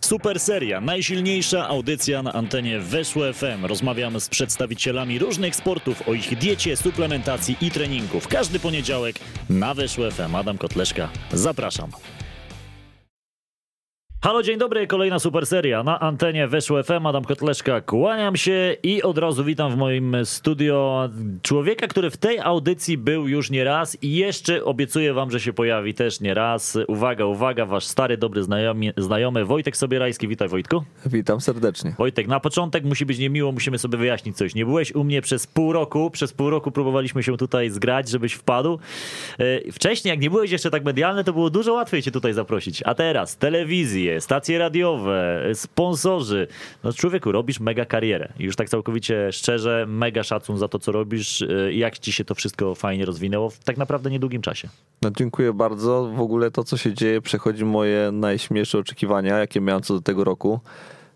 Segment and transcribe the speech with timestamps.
[0.00, 3.64] Super seria, najsilniejsza audycja na antenie Weszło FM.
[3.64, 8.20] Rozmawiamy z przedstawicielami różnych sportów o ich diecie, suplementacji i treningu.
[8.20, 9.16] W każdy poniedziałek
[9.50, 10.34] na Weszło FM.
[10.34, 11.90] Adam Kotleszka, zapraszam.
[14.24, 19.02] Halo, dzień dobry, kolejna super seria na antenie Weszło FM, Adam Kotleszka, kłaniam się i
[19.02, 21.08] od razu witam w moim studio
[21.42, 25.52] człowieka, który w tej audycji był już nie raz i jeszcze obiecuję wam, że się
[25.52, 26.78] pojawi też nie raz.
[26.88, 30.84] Uwaga, uwaga, wasz stary, dobry znajomy, znajomy Wojtek Sobierajski, witaj Wojtku.
[31.06, 31.94] Witam serdecznie.
[31.98, 34.54] Wojtek, na początek musi być niemiło, musimy sobie wyjaśnić coś.
[34.54, 38.32] Nie byłeś u mnie przez pół roku, przez pół roku próbowaliśmy się tutaj zgrać, żebyś
[38.32, 38.78] wpadł.
[39.38, 42.82] E, wcześniej, jak nie byłeś jeszcze tak medialny, to było dużo łatwiej cię tutaj zaprosić,
[42.86, 46.46] a teraz telewizję, stacje radiowe, sponsorzy.
[46.84, 48.32] No człowieku, robisz mega karierę.
[48.38, 52.24] Już tak całkowicie szczerze, mega szacun za to, co robisz y, i jak ci się
[52.24, 54.68] to wszystko fajnie rozwinęło w tak naprawdę niedługim czasie.
[55.02, 56.10] No dziękuję bardzo.
[56.16, 60.24] W ogóle to, co się dzieje, przechodzi moje najśmielsze oczekiwania, jakie miałem co do tego
[60.24, 60.60] roku.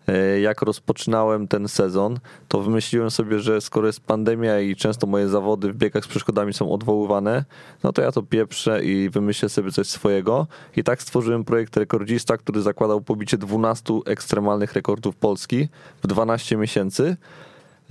[0.08, 5.28] E, jak rozpoczynałem ten sezon, to wymyśliłem sobie, że skoro jest pandemia i często moje
[5.28, 7.44] zawody w biegach z przeszkodami są odwoływane,
[7.82, 10.46] no to ja to pieprzę i wymyślę sobie coś swojego.
[10.76, 15.68] I tak stworzyłem projekt Rekordzista, który zakładał pobicie 12 ekstremalnych rekordów Polski
[16.02, 17.16] w 12 miesięcy.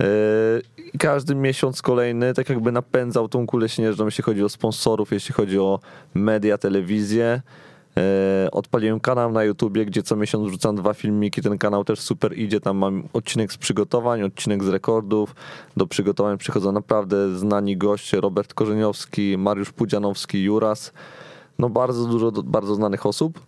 [0.00, 0.06] E,
[0.94, 5.34] I każdy miesiąc kolejny tak jakby napędzał tą kulę śnieżną, jeśli chodzi o sponsorów, jeśli
[5.34, 5.80] chodzi o
[6.14, 7.42] media, telewizję.
[7.98, 11.42] E, odpaliłem kanał na YouTubie, gdzie co miesiąc wrzucam dwa filmiki.
[11.42, 12.60] Ten kanał też super idzie.
[12.60, 15.34] Tam mam odcinek z przygotowań, odcinek z rekordów.
[15.76, 18.20] Do przygotowań przychodzą naprawdę znani goście.
[18.20, 20.92] Robert Korzeniowski, Mariusz Pudzianowski, Juras.
[21.58, 23.40] No bardzo dużo, bardzo znanych osób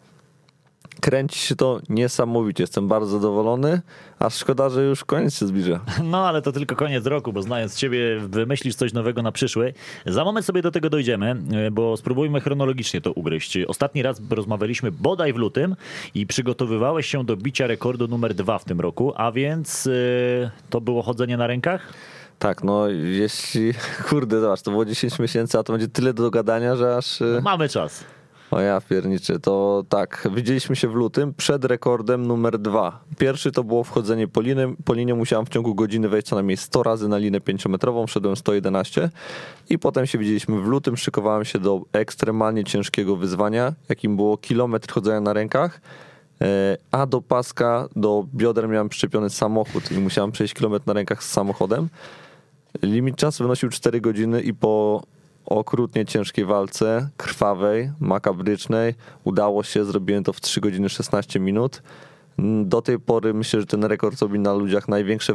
[1.00, 2.62] kręci się to niesamowicie.
[2.62, 3.80] Jestem bardzo zadowolony,
[4.18, 5.80] a szkoda, że już koniec się zbliża.
[6.04, 9.74] No ale to tylko koniec roku, bo znając ciebie, wymyślisz coś nowego na przyszły.
[10.06, 11.36] Za moment sobie do tego dojdziemy,
[11.72, 13.58] bo spróbujmy chronologicznie to ugryźć.
[13.68, 15.76] Ostatni raz rozmawialiśmy bodaj w lutym
[16.14, 20.80] i przygotowywałeś się do bicia rekordu numer dwa w tym roku, a więc yy, to
[20.80, 21.92] było chodzenie na rękach?
[22.38, 23.72] Tak, no jeśli,
[24.08, 27.20] kurde, zobacz, to było 10 miesięcy, a to będzie tyle do gadania, że aż...
[27.20, 28.04] No, mamy czas.
[28.50, 33.04] O ja pierniczy, to tak, widzieliśmy się w lutym przed rekordem numer dwa.
[33.18, 36.56] Pierwszy to było wchodzenie po linie, po linie musiałem w ciągu godziny wejść co najmniej
[36.56, 39.10] 100 razy na linę 5-metrową, wszedłem 111
[39.70, 44.92] i potem się widzieliśmy w lutym, szykowałem się do ekstremalnie ciężkiego wyzwania, jakim było kilometr
[44.92, 45.80] chodzenia na rękach,
[46.40, 51.24] e, a do paska, do bioder miałem przyczepiony samochód i musiałem przejść kilometr na rękach
[51.24, 51.88] z samochodem.
[52.82, 55.02] Limit czasu wynosił 4 godziny i po
[55.50, 58.94] okrutnie ciężkiej walce, krwawej, makabrycznej.
[59.24, 61.82] Udało się, zrobiłem to w 3 godziny 16 minut.
[62.64, 65.34] Do tej pory myślę, że ten rekord robi na ludziach największe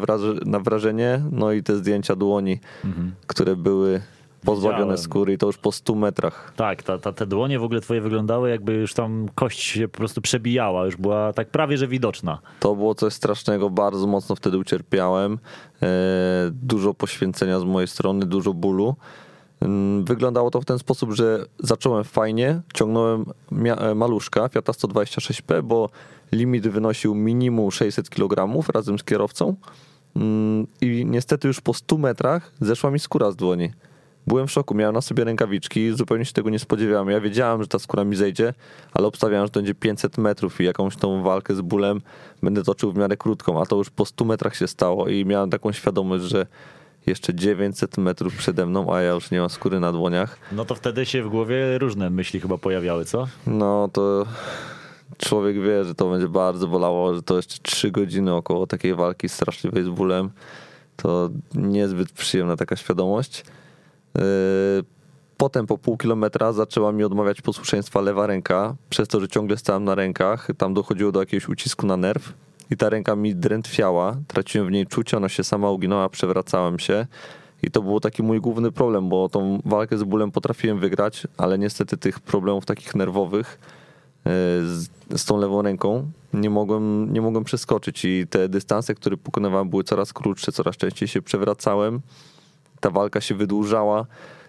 [0.63, 1.21] wrażenie.
[1.31, 3.11] No i te zdjęcia dłoni, mhm.
[3.27, 4.01] które były
[4.45, 4.97] pozbawione Widziałem.
[4.97, 6.53] skóry i to już po 100 metrach.
[6.55, 9.97] Tak, ta, ta, te dłonie w ogóle twoje wyglądały jakby już tam kość się po
[9.97, 12.39] prostu przebijała, już była tak prawie, że widoczna.
[12.59, 15.39] To było coś strasznego, bardzo mocno wtedy ucierpiałem.
[15.81, 15.87] E,
[16.51, 18.95] dużo poświęcenia z mojej strony, dużo bólu.
[20.03, 25.89] Wyglądało to w ten sposób, że zacząłem fajnie, ciągnąłem e, maluszka Fiata 126P, bo
[26.31, 29.55] limit wynosił minimum 600 kg razem z kierowcą
[30.81, 33.71] i niestety już po 100 metrach zeszła mi skóra z dłoni.
[34.27, 37.09] Byłem w szoku, miałem na sobie rękawiczki, zupełnie się tego nie spodziewałem.
[37.09, 38.53] Ja wiedziałem, że ta skóra mi zejdzie,
[38.93, 42.01] ale obstawiałem, że to będzie 500 metrów i jakąś tą walkę z bólem
[42.43, 45.49] będę toczył w miarę krótką, a to już po 100 metrach się stało i miałem
[45.49, 46.47] taką świadomość, że
[47.07, 50.37] jeszcze 900 metrów przede mną, a ja już nie mam skóry na dłoniach.
[50.51, 53.27] No to wtedy się w głowie różne myśli chyba pojawiały, co?
[53.47, 54.25] No to
[55.17, 59.29] człowiek wie, że to będzie bardzo bolało, że to jeszcze 3 godziny około takiej walki
[59.29, 60.29] straszliwej z bólem.
[60.95, 63.45] To niezbyt przyjemna taka świadomość.
[64.15, 64.21] Yy,
[65.37, 69.83] potem po pół kilometra zaczęła mi odmawiać posłuszeństwa lewa ręka, przez to, że ciągle stałem
[69.83, 70.47] na rękach.
[70.57, 72.33] Tam dochodziło do jakiegoś ucisku na nerw
[72.71, 77.07] i ta ręka mi drętwiała, traciłem w niej czucie, ona się sama uginała, przewracałem się.
[77.63, 81.57] I to był taki mój główny problem, bo tą walkę z bólem potrafiłem wygrać, ale
[81.57, 83.59] niestety tych problemów takich nerwowych
[84.25, 84.29] e,
[84.65, 89.69] z, z, tą lewą ręką nie mogłem, nie mogłem przeskoczyć i te dystanse, które pokonywałem
[89.69, 92.01] były coraz krótsze, coraz częściej się przewracałem.
[92.79, 94.05] Ta walka się wydłużała.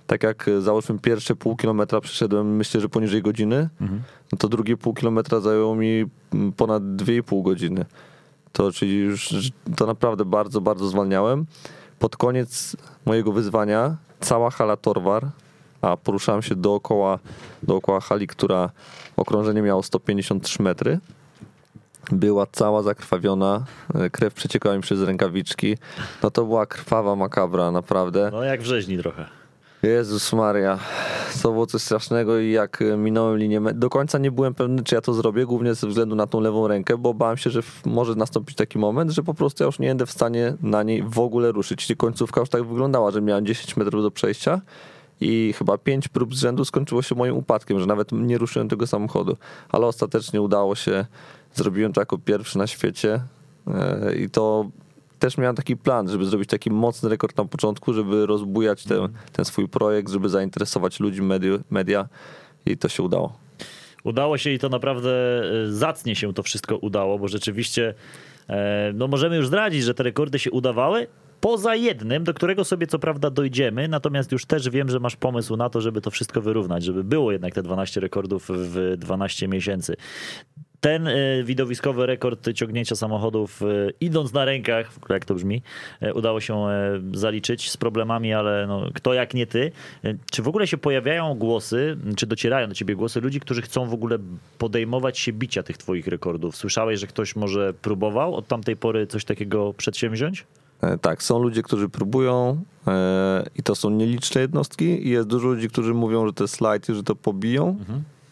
[0.06, 4.02] Tak jak załóżmy pierwsze pół kilometra przeszedłem myślę, że poniżej godziny, mhm.
[4.32, 6.04] no to drugie pół kilometra zajęło mi
[6.56, 7.84] ponad 2,5 godziny.
[8.56, 9.34] To czyli już
[9.76, 11.46] to naprawdę bardzo, bardzo zwalniałem.
[11.98, 12.76] Pod koniec
[13.06, 15.26] mojego wyzwania cała hala Torwar,
[15.82, 17.18] a poruszałem się dookoła,
[17.62, 18.70] dookoła hali, która
[19.16, 20.98] okrążenie miało 153 metry.
[22.12, 23.64] Była cała zakrwawiona,
[24.12, 25.76] krew przeciekała mi przez rękawiczki.
[26.22, 28.28] No to była krwawa makabra, naprawdę.
[28.32, 29.26] No jak w rzeźni trochę.
[29.82, 30.78] Jezus Maria,
[31.42, 35.00] to było coś strasznego i jak minąłem linię, do końca nie byłem pewny, czy ja
[35.00, 38.56] to zrobię, głównie ze względu na tą lewą rękę, bo bałem się, że może nastąpić
[38.56, 41.52] taki moment, że po prostu ja już nie będę w stanie na niej w ogóle
[41.52, 41.90] ruszyć.
[41.90, 44.60] I końcówka już tak wyglądała, że miałem 10 metrów do przejścia
[45.20, 48.86] i chyba 5 prób z rzędu skończyło się moim upadkiem, że nawet nie ruszyłem tego
[48.86, 49.36] samochodu.
[49.68, 51.06] Ale ostatecznie udało się,
[51.54, 53.20] zrobiłem to jako pierwszy na świecie
[53.66, 54.66] e, i to
[55.26, 59.44] też miałem taki plan, żeby zrobić taki mocny rekord na początku, żeby rozbujać ten, ten
[59.44, 62.08] swój projekt, żeby zainteresować ludzi, media, media
[62.66, 63.38] i to się udało.
[64.04, 67.94] Udało się i to naprawdę e, zacnie się to wszystko udało, bo rzeczywiście
[68.48, 71.06] e, no możemy już zdradzić, że te rekordy się udawały.
[71.40, 75.56] Poza jednym, do którego sobie co prawda dojdziemy, natomiast już też wiem, że masz pomysł
[75.56, 79.96] na to, żeby to wszystko wyrównać, żeby było jednak te 12 rekordów w 12 miesięcy.
[80.80, 81.14] Ten e,
[81.44, 83.66] widowiskowy rekord ciągnięcia samochodów e,
[84.00, 85.62] idąc na rękach, jak to brzmi,
[86.00, 86.66] e, udało się
[87.12, 89.72] zaliczyć z problemami, ale no, kto jak nie ty.
[90.30, 93.94] Czy w ogóle się pojawiają głosy, czy docierają do ciebie głosy ludzi, którzy chcą w
[93.94, 94.18] ogóle
[94.58, 96.56] podejmować się bicia tych twoich rekordów?
[96.56, 100.46] Słyszałeś, że ktoś może próbował od tamtej pory coś takiego przedsięwziąć?
[101.00, 105.68] Tak, są ludzie, którzy próbują e, i to są nieliczne jednostki i jest dużo ludzi,
[105.68, 107.76] którzy mówią, że to jest slajd że to pobiją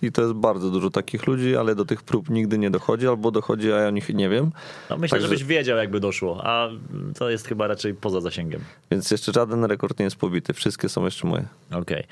[0.06, 3.31] i to jest bardzo dużo takich ludzi, ale do tych prób nigdy nie dochodzi albo
[3.31, 4.51] dochodzi, a ja o nich nie wiem,
[4.91, 6.69] No myślę, Także- żebyś wiedział, jakby doszło, a
[7.19, 8.61] to jest chyba raczej poza zasięgiem.
[8.91, 11.45] więc jeszcze żaden rekord nie jest pobity, wszystkie są jeszcze moje.
[11.73, 12.05] Okej.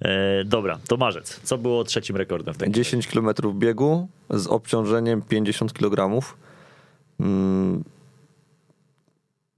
[0.00, 1.40] E, Dobra, to marzec.
[1.42, 3.28] Co było trzecim rekordem w tej 10 km
[3.58, 6.22] biegu z obciążeniem 50 kg.
[7.20, 7.84] Mm,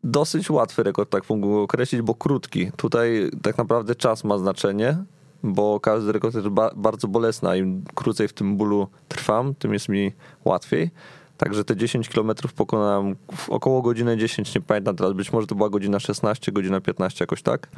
[0.04, 2.70] Dosyć łatwy rekord, tak mógłbym go określić, bo krótki.
[2.76, 4.96] Tutaj tak naprawdę czas ma znaczenie,
[5.42, 9.72] bo każdy rekord jest ba- bardzo bolesny, a im krócej w tym bólu trwam, tym
[9.72, 10.12] jest mi
[10.44, 10.90] łatwiej.
[11.36, 15.54] Także te 10 km pokonałem w około godziny 10, nie pamiętam teraz, być może to
[15.54, 17.68] była godzina 16, godzina 15, jakoś tak.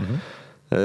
[0.73, 0.77] E,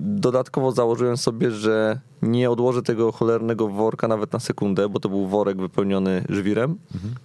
[0.00, 5.26] Dodatkowo założyłem sobie, że nie odłożę tego cholernego worka nawet na sekundę, bo to był
[5.26, 6.78] worek wypełniony żwirem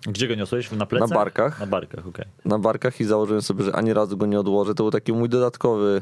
[0.07, 0.71] Gdzie go niosłeś?
[0.71, 1.09] Na plecach?
[1.09, 1.59] Na barkach.
[1.59, 2.25] Na barkach, okej.
[2.45, 4.75] na barkach i założyłem sobie, że ani razu go nie odłożę.
[4.75, 6.01] To był taki mój dodatkowy,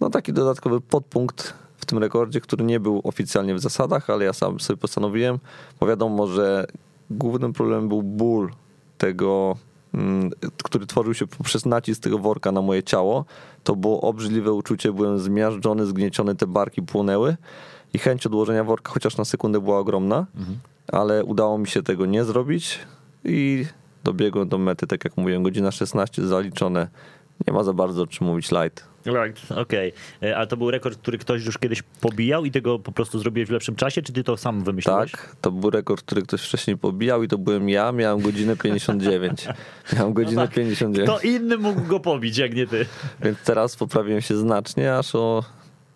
[0.00, 1.54] no taki dodatkowy podpunkt
[1.84, 5.38] w tym rekordzie, który nie był oficjalnie w zasadach, ale ja sam sobie postanowiłem,
[5.80, 6.66] bo wiadomo, że
[7.10, 8.50] głównym problemem był ból
[8.98, 9.56] tego,
[9.94, 10.30] mm,
[10.64, 13.24] który tworzył się poprzez nacisk tego worka na moje ciało.
[13.64, 17.36] To było obrzydliwe uczucie, byłem zmiażdżony, zgnieciony, te barki płonęły
[17.94, 20.26] i chęć odłożenia worka chociaż na sekundę była ogromna,
[20.92, 22.78] ale udało mi się tego nie zrobić
[23.24, 23.66] i
[24.04, 26.88] dobiegłem do mety, tak jak mówiłem, godzina 16 zaliczone.
[27.46, 28.93] Nie ma za bardzo o czym mówić light.
[29.06, 29.92] Right, okej.
[30.22, 33.48] E, Ale to był rekord, który ktoś już kiedyś pobijał i tego po prostu zrobiłeś
[33.48, 35.12] w lepszym czasie, czy ty to sam wymyśliłeś?
[35.12, 39.48] Tak, to był rekord, który ktoś wcześniej pobijał i to byłem ja, miałem godzinę 59.
[39.96, 40.54] Miałem godzinę tak.
[40.54, 42.86] 59, Kto inny mógł go pobić, jak nie ty?
[43.22, 45.44] więc teraz poprawiłem się znacznie, aż o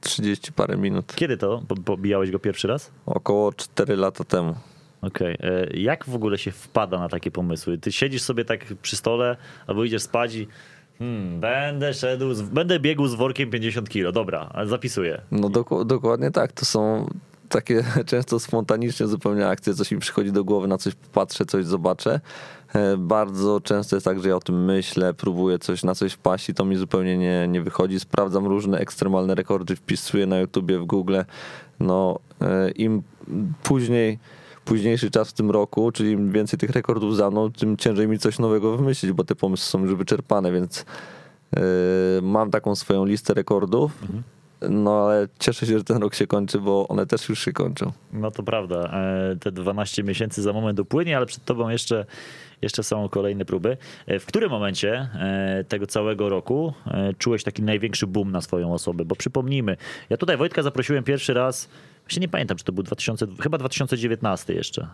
[0.00, 1.12] 30 parę minut.
[1.16, 2.90] Kiedy to po- pobijałeś go pierwszy raz?
[3.06, 4.54] Około 4 lata temu.
[5.02, 5.34] Okej.
[5.40, 7.78] E, Jak w ogóle się wpada na takie pomysły?
[7.78, 10.48] Ty siedzisz sobie tak przy stole, albo idziesz spać i
[10.98, 14.12] hmm, będę szedł, z, będę biegł z workiem 50 kilo.
[14.12, 15.20] Dobra, zapisuję.
[15.30, 17.08] No doku- dokładnie tak, to są
[17.48, 22.20] takie często spontaniczne zupełnie akcje, coś mi przychodzi do głowy, na coś patrzę, coś zobaczę.
[22.74, 26.48] E, Bardzo często jest tak, że ja o tym myślę, próbuję coś na coś wpaść
[26.48, 28.00] i to mi zupełnie nie, nie wychodzi.
[28.00, 31.16] Sprawdzam różne ekstremalne rekordy, wpisuję na YouTubie, w Google.
[31.80, 33.02] No, e, im
[33.62, 34.18] później,
[34.68, 38.18] późniejszy czas w tym roku, czyli im więcej tych rekordów za mną, tym ciężej mi
[38.18, 40.84] coś nowego wymyślić, bo te pomysły są już wyczerpane, więc
[41.56, 41.60] e,
[42.22, 43.92] mam taką swoją listę rekordów.
[44.70, 47.92] No ale cieszę się, że ten rok się kończy, bo one też już się kończą.
[48.12, 48.90] No to prawda.
[49.32, 52.04] E, Te 12 miesięcy za moment upłynie, ale przed tobą jeszcze,
[52.62, 53.76] jeszcze są kolejne próby.
[54.06, 56.72] E, W którym momencie e, tego całego roku
[57.18, 59.04] czułeś taki największy boom na swoją osobę?
[59.04, 59.76] Bo przypomnijmy,
[60.10, 61.68] ja tutaj Wojtka zaprosiłem pierwszy raz,
[62.08, 64.88] właśnie nie pamiętam, czy to był 2000, chyba 2019 jeszcze,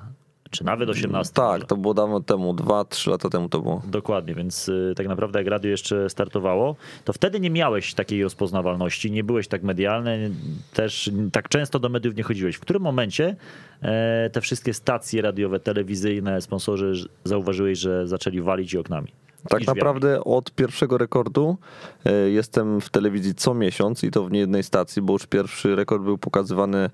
[0.50, 1.34] czy nawet 18.
[1.34, 1.66] Tak, może.
[1.66, 3.82] to było dawno temu, dwa, trzy lata temu to było.
[3.86, 9.10] Dokładnie, więc y, tak naprawdę jak radio jeszcze startowało, to wtedy nie miałeś takiej rozpoznawalności,
[9.10, 10.30] nie byłeś tak medialny,
[10.72, 12.56] też tak często do mediów nie chodziłeś.
[12.56, 13.36] W którym momencie
[13.82, 19.23] e, te wszystkie stacje radiowe, telewizyjne, sponsorzy zauważyłeś, że zaczęli walić i oknami?
[19.48, 21.56] Tak naprawdę od pierwszego rekordu
[22.04, 26.02] e, jestem w telewizji co miesiąc i to w niejednej stacji, bo już pierwszy rekord
[26.02, 26.90] był pokazywany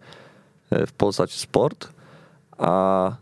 [0.71, 1.89] e, w Polsat Sport,
[2.59, 3.13] a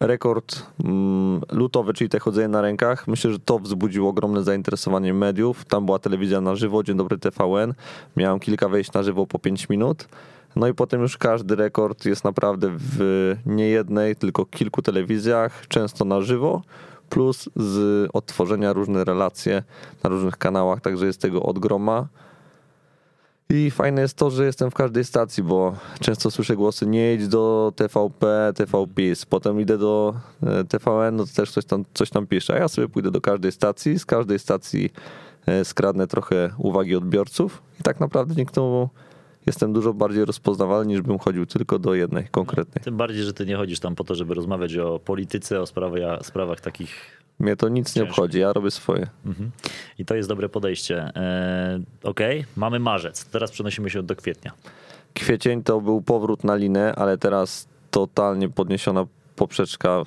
[0.00, 5.64] rekord mm, lutowy, czyli te chodzenie na rękach, myślę, że to wzbudziło ogromne zainteresowanie mediów.
[5.64, 7.74] Tam była telewizja na żywo, Dzień Dobry TVN.
[8.16, 10.08] Miałem kilka wejść na żywo po 5 minut.
[10.56, 16.04] No i potem już każdy rekord jest naprawdę w nie jednej, tylko kilku telewizjach, często
[16.04, 16.62] na żywo,
[17.10, 19.62] plus z odtworzenia różne relacje
[20.04, 22.08] na różnych kanałach, także jest tego od groma.
[23.50, 27.28] I fajne jest to, że jestem w każdej stacji, bo często słyszę głosy nie idź
[27.28, 32.26] do TVP, TVPiS, potem idę do e, TVN, no to też coś tam, coś tam
[32.26, 34.90] pisze, a ja sobie pójdę do każdej stacji, z każdej stacji
[35.46, 38.88] e, skradnę trochę uwagi odbiorców i tak naprawdę dzięki temu
[39.46, 42.84] jestem dużo bardziej rozpoznawalny niż bym chodził tylko do jednej konkretnej.
[42.84, 46.26] Tym bardziej, że ty nie chodzisz tam po to, żeby rozmawiać o polityce, o sprawach,
[46.26, 49.06] sprawach takich Mnie to nic nie obchodzi, ja robię swoje.
[49.26, 49.50] Mhm.
[49.98, 50.96] I to jest dobre podejście.
[51.16, 53.24] E, Okej, mamy marzec.
[53.24, 54.52] Teraz przenosimy się do kwietnia.
[55.14, 60.02] Kwiecień to był powrót na linę, ale teraz totalnie podniesiona poprzeczka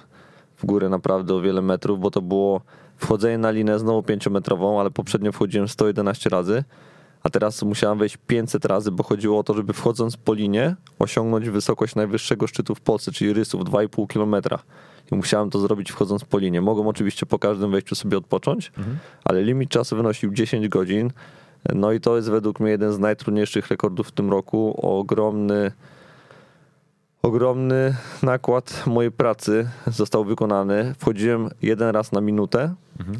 [0.57, 2.61] w górę naprawdę o wiele metrów, bo to było
[2.97, 6.63] wchodzenie na linę znowu pięciometrową, ale poprzednio wchodziłem 111 razy,
[7.23, 11.49] a teraz musiałem wejść 500 razy, bo chodziło o to, żeby wchodząc po linie osiągnąć
[11.49, 14.59] wysokość najwyższego szczytu w Polsce, czyli rysów 2,5 km.
[15.11, 16.61] I musiałem to zrobić wchodząc po linie.
[16.61, 18.71] Mogłem oczywiście po każdym wejściu sobie odpocząć,
[19.23, 21.11] ale limit czasu wynosił 10 godzin.
[21.75, 24.79] No i to jest według mnie jeden z najtrudniejszych rekordów w tym roku.
[24.81, 25.71] Ogromny,
[27.21, 30.95] ogromny nakład mojej pracy został wykonany.
[30.99, 32.73] Wchodziłem jeden raz na minutę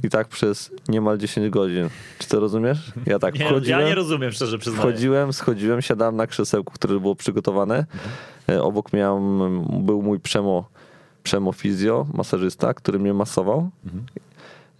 [0.04, 1.90] i tak przez niemal 10 godzin.
[2.20, 2.92] Czy to rozumiesz?
[3.06, 3.82] Ja tak Nie, wchodziłem.
[3.82, 4.82] ja nie rozumiem, szczerze przyznaję.
[4.92, 7.86] Wchodziłem, schodziłem, siadałem na krzesełku, które było przygotowane.
[8.50, 10.70] E, Obok miałem, był mój przemo,
[11.24, 13.70] przemo fizjo, masażysta, który mnie masował.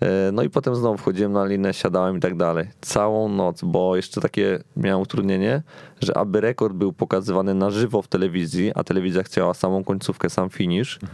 [0.02, 2.68] E, No i potem znowu wchodziłem na linę, siadałem i tak dalej.
[2.82, 5.62] Całą noc, bo jeszcze takie miałem utrudnienie,
[6.02, 10.50] że aby rekord był pokazywany na żywo w telewizji, a telewizja chciała samą końcówkę, sam
[10.50, 11.08] finish, e,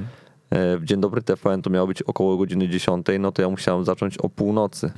[0.51, 4.17] w Dzień Dobry TVN to miało być około godziny 10, no to ja musiałem zacząć
[4.17, 4.91] o północy,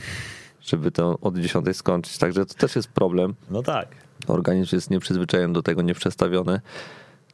[0.61, 2.17] żeby to od 10 skończyć.
[2.17, 3.87] Także to też jest problem No tak.
[4.27, 6.61] organizm jest nieprzyzwyczajony do tego, nieprzestawiony.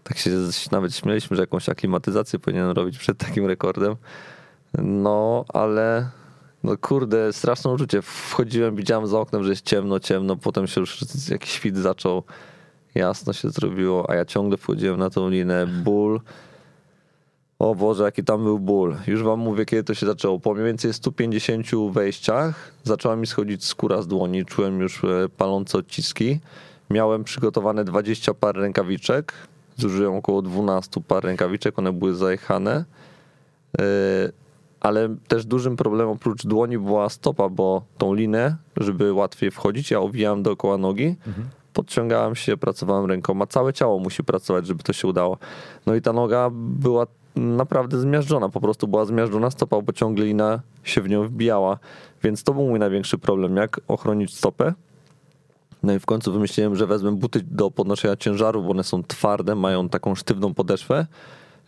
[0.03, 0.32] Tak się
[0.72, 3.96] nawet śmieliśmy, że jakąś aklimatyzację powinien robić przed takim rekordem.
[4.77, 6.10] No, ale
[6.63, 8.01] no kurde, straszne uczucie.
[8.01, 12.24] Wchodziłem, widziałem za oknem, że jest ciemno, ciemno, potem się już jakiś świt zaczął,
[12.96, 16.22] jasno się zrobiło, a ja ciągle wchodziłem na tą linę, ból.
[17.63, 18.96] O Boże, jaki tam był ból.
[19.08, 20.39] Już wam mówię, kiedy to się zaczęło.
[20.39, 24.46] Po mniej więcej 150 wejściach zaczęła mi schodzić skóra z dłoni.
[24.46, 26.39] Czułem już e, palące odciski.
[26.89, 29.34] Miałem przygotowane 20 par rękawiczek.
[29.77, 31.79] Zużyłem około 12 par rękawiczek.
[31.79, 32.86] One były zajechane.
[33.79, 33.84] E,
[34.79, 40.00] Ale też dużym problemem oprócz dłoni była stopa, bo tą linę, żeby łatwiej wchodzić, ja
[40.00, 41.15] owijałem dookoła nogi
[41.74, 43.48] podciągałem się, pracowałem rękoma.
[43.48, 45.38] Całe ciało musi pracować, żeby to się udało.
[45.86, 50.62] No i ta noga była naprawdę zmiażdżona, po prostu była zmiażdżona stopa, bo ciągle lina
[50.84, 51.80] się w nią wbijała.
[52.24, 54.74] Więc to był mój największy problem, jak ochronić stopę.
[55.84, 59.56] No i w końcu wymyśliłem, że wezmę buty do podnoszenia ciężaru, bo one są twarde,
[59.56, 61.06] mają taką sztywną podeszwę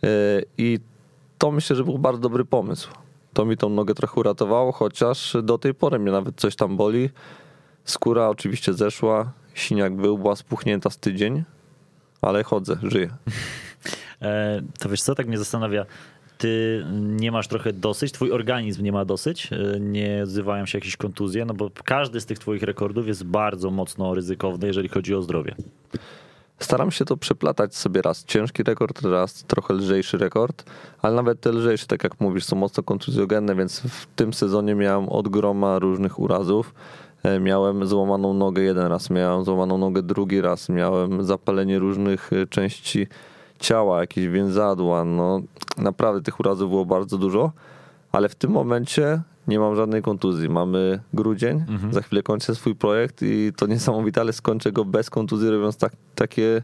[0.02, 0.78] Yy, i
[1.38, 2.88] to myślę, że był bardzo dobry pomysł.
[3.32, 7.10] To mi tą nogę trochę uratowało, chociaż do tej pory mnie nawet coś tam boli.
[7.84, 11.44] Skóra oczywiście zeszła, siniak był, była spuchnięta z tydzień,
[12.22, 13.10] ale chodzę, żyję.
[14.22, 15.86] E, to wiesz co, tak mnie zastanawia,
[16.38, 20.96] ty nie masz trochę dosyć, twój organizm nie ma dosyć, e, nie odzywają się jakieś
[20.96, 25.22] kontuzje, no bo każdy z tych twoich rekordów jest bardzo mocno ryzykowny, jeżeli chodzi o
[25.22, 25.54] zdrowie.
[26.58, 30.64] Staram się to przeplatać sobie raz ciężki rekord, raz trochę lżejszy rekord,
[31.02, 35.08] ale nawet te lżejsze, tak jak mówisz, są mocno kontuzjogenne, więc w tym sezonie miałem
[35.08, 36.74] od groma różnych urazów.
[37.22, 43.06] E, Miałem złamaną nogę jeden raz, miałem złamaną nogę drugi raz, miałem zapalenie różnych części
[43.58, 45.04] ciała, jakieś więzadła.
[45.04, 45.40] No
[45.78, 47.52] naprawdę tych urazów było bardzo dużo,
[48.12, 50.48] ale w tym momencie nie mam żadnej kontuzji.
[50.48, 55.50] Mamy grudzień, za chwilę kończę swój projekt i to niesamowite, ale skończę go bez kontuzji,
[55.50, 56.62] robiąc tak, takie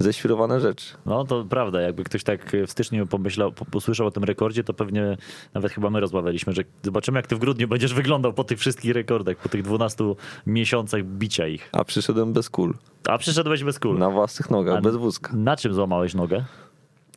[0.00, 0.94] ześwirowane rzeczy.
[1.06, 4.74] No to prawda, jakby ktoś tak w styczniu pomyślał, po- posłyszał o tym rekordzie, to
[4.74, 5.16] pewnie
[5.54, 8.94] nawet chyba my rozmawialiśmy, że zobaczymy jak ty w grudniu będziesz wyglądał po tych wszystkich
[8.94, 10.04] rekordach, po tych 12
[10.46, 11.68] miesiącach bicia ich.
[11.72, 12.74] A przyszedłem bez kul,
[13.08, 13.98] A przyszedłeś bez kul.
[13.98, 15.32] na własnych nogach, A- bez wózka.
[15.36, 16.44] Na czym złamałeś nogę?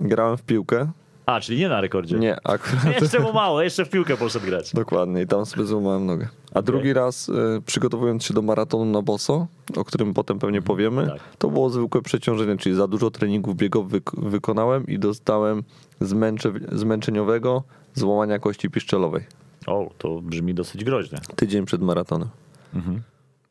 [0.01, 0.91] Grałem w piłkę.
[1.25, 2.19] A, czyli nie na rekordzie.
[2.19, 2.85] Nie, akurat.
[3.01, 4.73] Jeszcze mu mało, jeszcze w piłkę poszedł grać.
[4.73, 6.27] Dokładnie, i tam sobie złamałem nogę.
[6.53, 7.33] A drugi raz, y,
[7.65, 11.19] przygotowując się do maratonu na boso, o którym potem pewnie powiemy, tak.
[11.37, 15.63] to było zwykłe przeciążenie, czyli za dużo treningów biegowych wyk- wykonałem i dostałem
[16.01, 17.63] zmęcze, zmęczeniowego
[17.93, 19.25] złamania kości piszczelowej.
[19.67, 21.17] O, to brzmi dosyć groźnie.
[21.35, 22.29] Tydzień przed maratonem.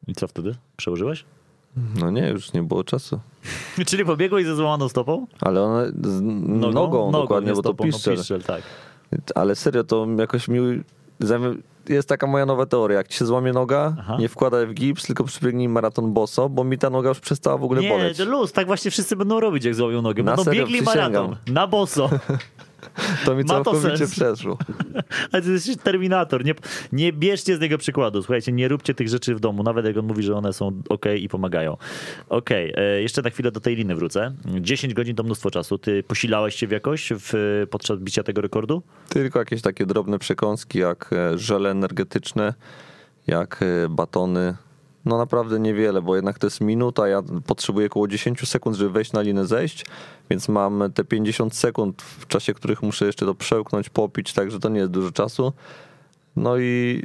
[0.08, 0.54] I co wtedy?
[0.76, 1.24] Przełożyłeś?
[2.00, 3.20] No nie, już nie było czasu.
[3.86, 5.26] Czyli pobiegłeś ze złamaną stopą?
[5.40, 6.20] Ale one z
[6.74, 8.16] nogą, dokładnie, nie bo to no piszczel.
[8.16, 8.62] piszczel, tak.
[9.34, 10.58] Ale serio, to jakoś mi...
[11.88, 12.96] Jest taka moja nowa teoria.
[12.98, 14.16] Jak ci się złamie noga, Aha.
[14.20, 17.64] nie wkładaj w gips, tylko przybiegnij maraton boso, bo mi ta noga już przestała w
[17.64, 18.16] ogóle Nie, boleć.
[18.18, 20.22] to luz, tak właśnie wszyscy będą robić, jak złapią nogę.
[20.22, 21.12] Na Będą serio, biegli przysięgam.
[21.12, 22.10] maraton, na boso.
[23.24, 24.58] To mi Ma całkowicie przeszło.
[25.32, 26.44] Ale to jest terminator.
[26.44, 26.54] Nie,
[26.92, 28.22] nie bierzcie z niego przykładu.
[28.22, 31.04] Słuchajcie, nie róbcie tych rzeczy w domu, nawet jak on mówi, że one są ok
[31.18, 31.76] i pomagają.
[32.28, 34.32] Okej, e, jeszcze na chwilę do tej liny wrócę.
[34.60, 35.78] 10 godzin to mnóstwo czasu.
[35.78, 38.82] Ty posilałeś się w jakoś w, podczas bicia tego rekordu?
[39.08, 42.54] Tylko jakieś takie drobne przekąski, jak e, żele energetyczne,
[43.26, 44.54] jak e, batony.
[45.04, 49.12] No naprawdę niewiele, bo jednak to jest minuta, ja potrzebuję około 10 sekund, żeby wejść
[49.12, 49.86] na linę zejść,
[50.30, 54.68] więc mam te 50 sekund, w czasie których muszę jeszcze to przełknąć, popić, także to
[54.68, 55.52] nie jest dużo czasu.
[56.36, 57.02] No i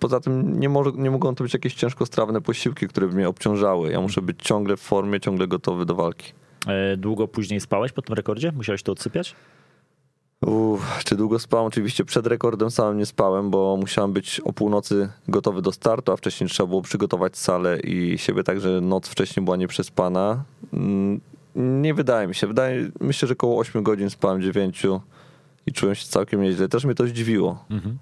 [0.00, 3.90] poza tym nie, może, nie mogą to być jakieś ciężkostrawne posiłki, które by mnie obciążały.
[3.90, 6.32] Ja muszę być ciągle w formie, ciągle gotowy do walki.
[6.66, 8.52] E, Długo później spałeś po tym rekordzie?
[8.52, 9.34] Musiałeś to odsypiać?
[10.42, 11.66] Uff, czy długo spałem?
[11.66, 16.16] Oczywiście przed rekordem samym nie spałem, bo musiałem być o północy gotowy do startu, a
[16.16, 20.44] wcześniej trzeba było przygotować salę i siebie tak, że noc wcześniej była nieprzespana.
[20.72, 21.20] Mm,
[21.82, 22.46] Nie wydaje mi się.
[22.46, 24.82] Wydaje, myślę, że około 8 godzin spałem, 9
[25.66, 26.68] i czułem się całkiem nieźle.
[26.68, 27.64] Też mnie to zdziwiło.
[27.70, 27.98] Mhm.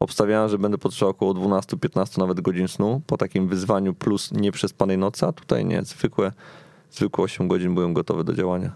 [0.00, 5.26] Obstawiałem, że będę potrzebował około 12-15 nawet godzin snu po takim wyzwaniu plus nieprzespanej nocy,
[5.26, 5.82] a tutaj nie.
[5.82, 6.32] Zwykłe,
[6.90, 8.72] zwykłe 8 godzin byłem gotowy do działania.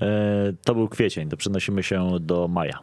[0.00, 2.78] E, To był kwiecień, to przenosimy się do maja.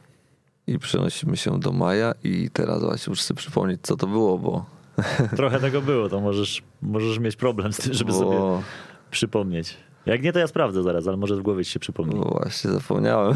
[0.67, 4.65] I przenosimy się do maja i teraz właśnie muszę sobie przypomnieć, co to było, bo,
[5.35, 8.63] Trochę tego było, to możesz, możesz mieć problem z tym, żeby bo, sobie
[9.11, 9.77] przypomnieć.
[10.05, 12.15] Jak nie, to ja sprawdzę zaraz, ale może w głowie ci się przypomni.
[12.15, 13.33] bo właśnie zapomniałem.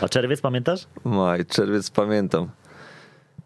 [0.00, 0.86] A czerwiec pamiętasz?
[1.04, 2.48] Maj, czerwiec pamiętam.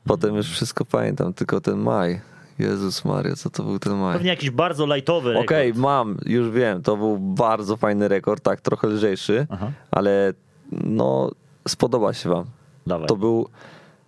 [0.04, 2.20] Potem już wszystko pamiętam, tylko ten maj.
[2.58, 4.14] Jezus Maria, co to był ten maj?
[4.14, 5.46] Pewnie jakiś bardzo lajtowy rekord.
[5.46, 9.70] Okej, mam, już wiem, to był bardzo fajny rekord, tak, trochę lżejszy, Aha.
[9.90, 10.32] ale
[10.72, 11.30] no
[11.68, 12.44] spodoba się wam.
[12.86, 13.06] Dawaj.
[13.06, 13.48] To był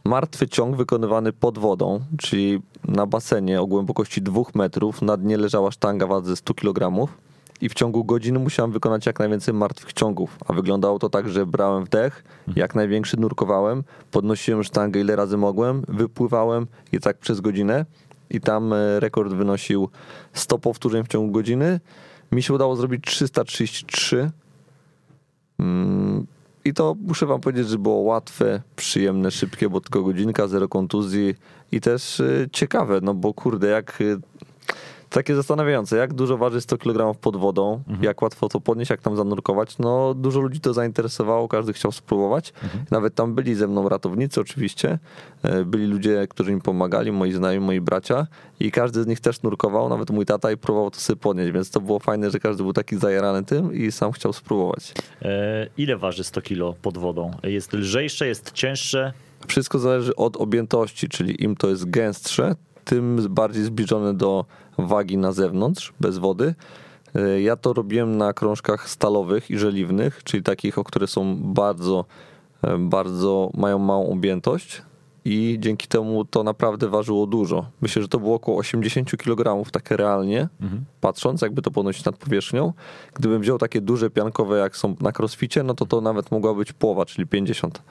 [0.04, 5.02] martwy ciąg wykonywany pod wodą, czyli na basenie o głębokości dwóch metrów.
[5.02, 7.08] Na dnie leżała sztanga wadze 100 kg
[7.60, 10.38] i w ciągu godziny musiałem wykonać jak najwięcej martwych ciągów.
[10.48, 12.24] A wyglądało to tak, że brałem wdech,
[12.56, 17.84] jak największy nurkowałem, podnosiłem sztangę ile razy mogłem, wypływałem i tak przez godzinę.
[18.30, 19.88] I tam e, rekord wynosił
[20.32, 21.80] 100 powtórzeń w ciągu godziny.
[22.32, 24.30] Mi się udało zrobić 333.
[25.58, 26.26] Mm,
[26.64, 31.34] I to muszę wam powiedzieć, że było łatwe, przyjemne, szybkie, bo tylko godzinka, zero kontuzji
[31.72, 34.18] i też y, ciekawe, no bo kurde, jak y,
[35.10, 39.16] takie zastanawiające, jak dużo waży 100 kg pod wodą, jak łatwo to podnieść, jak tam
[39.16, 39.78] zanurkować.
[39.78, 42.52] No dużo ludzi to zainteresowało, każdy chciał spróbować.
[42.90, 44.98] Nawet tam byli ze mną ratownicy oczywiście,
[45.42, 48.26] e, byli ludzie, którzy mi pomagali, moi znajomi, moi bracia
[48.60, 51.70] i każdy z nich też nurkował, nawet mój tata i próbował to sobie podnieść, więc
[51.70, 54.94] to było fajne, że każdy był taki zajarany tym i sam chciał spróbować.
[55.22, 57.30] E, ile waży 100 kilo pod wodą?
[57.42, 59.12] Jest lżejsze, jest cięższe?
[59.48, 62.54] Wszystko zależy od objętości, czyli im to jest gęstsze,
[62.86, 64.44] tym bardziej zbliżone do
[64.78, 66.54] wagi na zewnątrz, bez wody.
[67.14, 72.04] E, Ja to robiłem na krążkach stalowych i żeliwnych, czyli takich, o które są bardzo,
[72.62, 74.82] e, bardzo mają małą objętość
[75.24, 77.66] i dzięki temu to naprawdę ważyło dużo.
[77.80, 80.48] Myślę, że to było około 80 kg, takie realnie,
[81.00, 82.72] patrząc, jakby to ponosić nad powierzchnią.
[83.14, 86.72] Gdybym wziął takie duże piankowe, jak są na crossficie, no to to nawet mogła być
[86.72, 87.82] połowa, czyli 50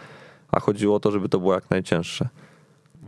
[0.52, 2.30] a chodziło o to, żeby to było jak najcięższe.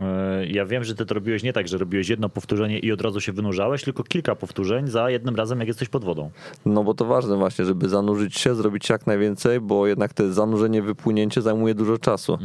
[0.00, 3.00] E, Ja wiem, że ty to robiłeś nie tak, że robiłeś jedno powtórzenie i od
[3.00, 6.30] razu się wynurzałeś, tylko kilka powtórzeń za jednym razem, jak jesteś pod wodą.
[6.66, 10.82] No bo to ważne właśnie, żeby zanurzyć się, zrobić jak najwięcej, bo jednak te zanurzenie,
[10.82, 12.38] wypłynięcie zajmuje dużo czasu.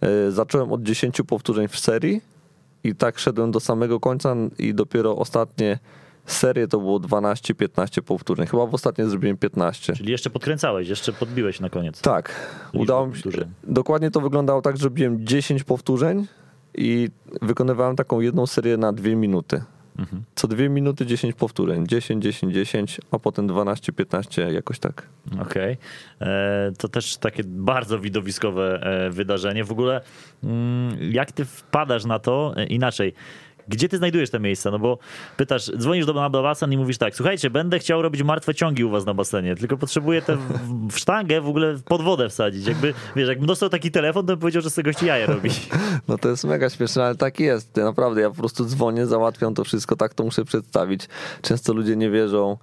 [0.00, 2.20] E, Zacząłem od 10 powtórzeń w serii
[2.84, 5.78] i tak szedłem do samego końca i dopiero ostatnie
[6.26, 8.46] serie to było 12-15 powtórzeń.
[8.46, 9.92] Chyba w ostatniej zrobiłem 15.
[9.92, 12.00] Czyli jeszcze podkręcałeś, jeszcze podbiłeś na koniec.
[12.00, 13.30] Tak, udało mi się.
[13.64, 16.26] Dokładnie to wyglądało tak, że robiłem 10 powtórzeń
[16.74, 17.08] i
[17.42, 19.62] wykonywałem taką jedną serię na 2 minuty.
[20.34, 21.86] Co 2 minuty 10 powtórzeń.
[21.86, 25.08] 10, 10, 10, a potem 12, 15, jakoś tak.
[25.40, 25.76] Okej.
[26.20, 29.64] E, To też takie bardzo widowiskowe e, wydarzenie.
[29.64, 30.00] W ogóle
[30.44, 33.14] mm, jak ty wpadasz na to e, inaczej?
[33.68, 34.70] Gdzie ty znajdujesz te miejsca?
[34.70, 34.98] No bo
[35.36, 38.90] pytasz, dzwonisz do, na basen i mówisz tak, słuchajcie, będę chciał robić martwe ciągi u
[38.90, 40.36] was na basenie, tylko potrzebuję tę
[40.90, 42.66] w, sztangę w ogóle pod wodę wsadzić.
[42.66, 45.50] Jakby, wiesz, jakbym dostał taki telefon, to bym powiedział, że z tego jaja robi.
[46.08, 47.76] No to jest mega śmieszne, ale tak jest.
[47.76, 51.08] Naprawdę, ja po prostu dzwonię, załatwiam to wszystko, tak to muszę przedstawić.
[51.42, 52.56] Często ludzie nie wierzą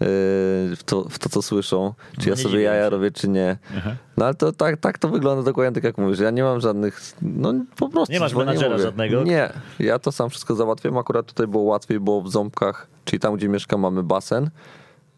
[0.00, 2.90] w to, w to co słyszą, czy No ja nie sobie jaja się.
[2.90, 3.56] robię, czy nie.
[3.78, 3.96] Aha.
[4.16, 6.18] No ale to tak, tak to wygląda dokładnie tak jak mówisz.
[6.18, 8.82] Ja nie mam żadnych, no po prostu Nie masz menadżera mówię.
[8.82, 9.22] żadnego?
[9.22, 10.98] Nie, ja to sam wszystko załatwiam.
[10.98, 14.50] Akurat tutaj było łatwiej, bo w Ząbkach, czyli tam, gdzie mieszkam, mamy basen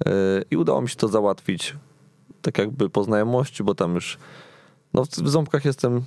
[0.07, 0.12] yy,
[0.51, 1.77] i udało mi się to załatwić
[2.43, 4.19] tak jakby po znajomości, bo tam już
[4.95, 6.03] no w Ząbkach jestem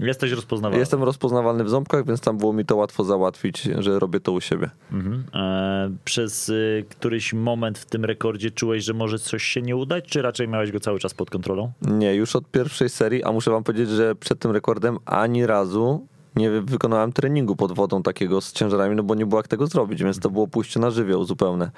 [0.00, 0.80] Jesteś rozpoznawalny.
[0.80, 4.40] Jestem rozpoznawalny w ząbkach, więc tam było mi to łatwo załatwić, że robię to u
[4.40, 4.70] siebie.
[4.92, 5.24] Mhm.
[5.34, 10.04] E, przez y, któryś moment w tym rekordzie czułeś, że może coś się nie udać,
[10.04, 11.72] czy raczej miałeś go cały czas pod kontrolą?
[11.82, 16.06] Nie, już od pierwszej serii, a muszę wam powiedzieć, że przed tym rekordem ani razu
[16.36, 20.02] nie wykonałem treningu pod wodą takiego z ciężarami, no bo nie było jak tego zrobić,
[20.02, 21.70] więc to było pójście na żywioł zupełne.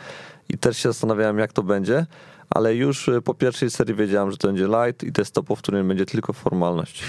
[0.49, 2.07] I też się zastanawiałem, jak to będzie,
[2.51, 5.85] ale już y, po pierwszej serii wiedziałem, że to będzie light i jest to powtórzenie
[5.85, 7.03] będzie tylko formalność.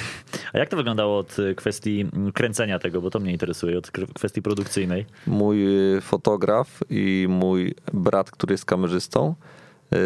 [0.53, 3.91] A jak to wyglądało od y, kwestii mm, kręcenia tego, bo to mnie interesuje, od
[3.91, 5.05] kwestii produkcyjnej?
[5.27, 9.35] Mój y, fotograf i mój brat, który jest kamerzystą,
[9.93, 9.97] y,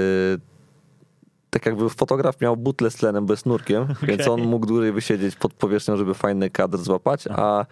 [1.49, 5.53] tak jakby fotograf miał butlę z tlenem bez nurkiem, więc on mógł dłużej wysiedzieć pod
[5.53, 7.65] powierzchnią, żeby fajny kadr złapać, a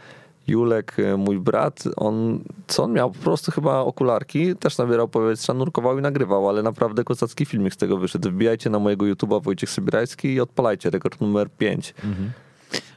[0.50, 3.12] Julek, y, mój brat, on, co on miał?
[3.12, 7.78] Po prostu chyba okularki, też nabierał powietrza, nurkował i nagrywał, ale naprawdę kozacki filmik z
[7.78, 8.30] tego wyszedł.
[8.30, 11.94] Wbijajcie na mojego YouTube'a Wojciech Sybirajski i odpalajcie rekord numer 5.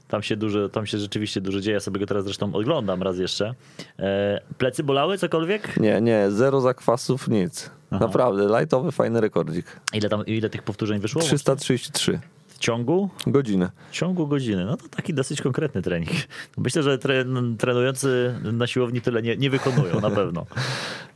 [0.08, 3.18] Tam się, dużo, tam się rzeczywiście dużo dzieje, ja sobie go teraz zresztą oglądam raz
[3.18, 3.54] jeszcze.
[3.98, 5.76] E, plecy bolały cokolwiek?
[5.76, 7.70] Nie, nie, zero zakwasów, nic.
[7.90, 8.06] Aha.
[8.06, 9.80] Naprawdę, lightowy, fajny rekordzik.
[9.92, 11.22] Ile, tam, ile tych powtórzeń wyszło?
[11.22, 13.08] 333 W ciągu?
[13.26, 13.68] godziny.
[13.90, 14.64] W ciągu godziny.
[14.64, 16.10] No to taki dosyć konkretny trening.
[16.58, 17.24] Myślę, że tre,
[17.58, 20.46] trenujący na siłowni tyle nie, nie wykonują, na pewno.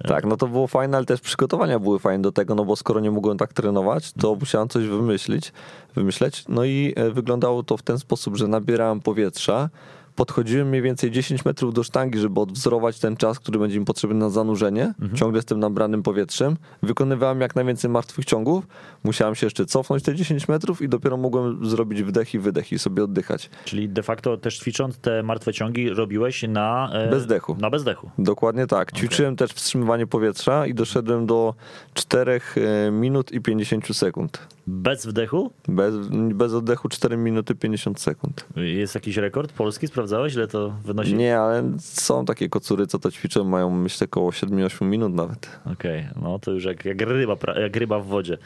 [0.09, 3.01] Tak, no to było fajne, ale też przygotowania były fajne do tego, no bo skoro
[3.01, 5.53] nie mogłem tak trenować, to musiałem coś wymyślić,
[5.95, 6.45] wymyśleć.
[6.49, 9.71] No i e, wyglądało to w ten sposób, że nabierałem powietrza,
[10.17, 14.17] podchodziłem mniej więcej 10 metrów do sztangi, żeby odwzorować ten czas, który będzie mi potrzebny
[14.17, 16.57] na zanurzenie, ciągle z tym nabranym powietrzem.
[16.83, 18.67] Wykonywałem jak najwięcej martwych ciągów,
[19.05, 22.79] musiałem się jeszcze cofnąć te 10 metrów i dopiero mogłem zrobić wdech i wydech i
[22.79, 23.51] sobie oddychać.
[23.65, 26.91] Czyli de facto też ćwicząc te martwe ciągi robiłeś na...
[26.93, 27.57] e, Bezdechu.
[27.61, 28.11] Na bezdechu.
[28.19, 28.93] Dokładnie tak.
[28.93, 31.55] Ćwiczyłem też wstrzymywanie powietrza i doszedłem do
[31.95, 34.56] 4 e, minut i 50 sekund.
[34.67, 35.51] Bez wdechu?
[35.69, 35.95] Bez,
[36.35, 38.47] bez oddechu 4 minuty 50 sekund.
[38.57, 39.87] Jest jakiś rekord polski?
[39.87, 41.15] Sprawdzałeś, ile to wynosi?
[41.15, 45.61] Nie, ale są takie kocury, co to ćwiczą, mają myślę około 7-8 minut nawet.
[45.73, 48.39] Okej, no to już jak, jak, ryba, jak ryba w wodzie.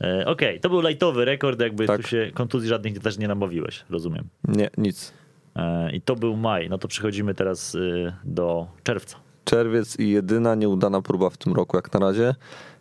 [0.00, 2.02] E, Okej, to był lajtowy rekord, jakby Tak.
[2.02, 4.28] tu się kontuzji żadnych też nie nabawiłeś, rozumiem.
[4.48, 5.12] Nie, nic.
[5.56, 9.16] E, I to był maj, no to przechodzimy teraz y, do czerwca.
[9.44, 12.34] Czerwiec i jedyna nieudana próba w tym roku jak na razie.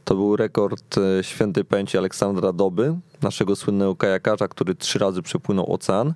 [0.07, 5.73] To był rekord e, świętej pamięci Aleksandra Doby, naszego słynnego kajakarza, który trzy razy przepłynął
[5.73, 6.13] ocean.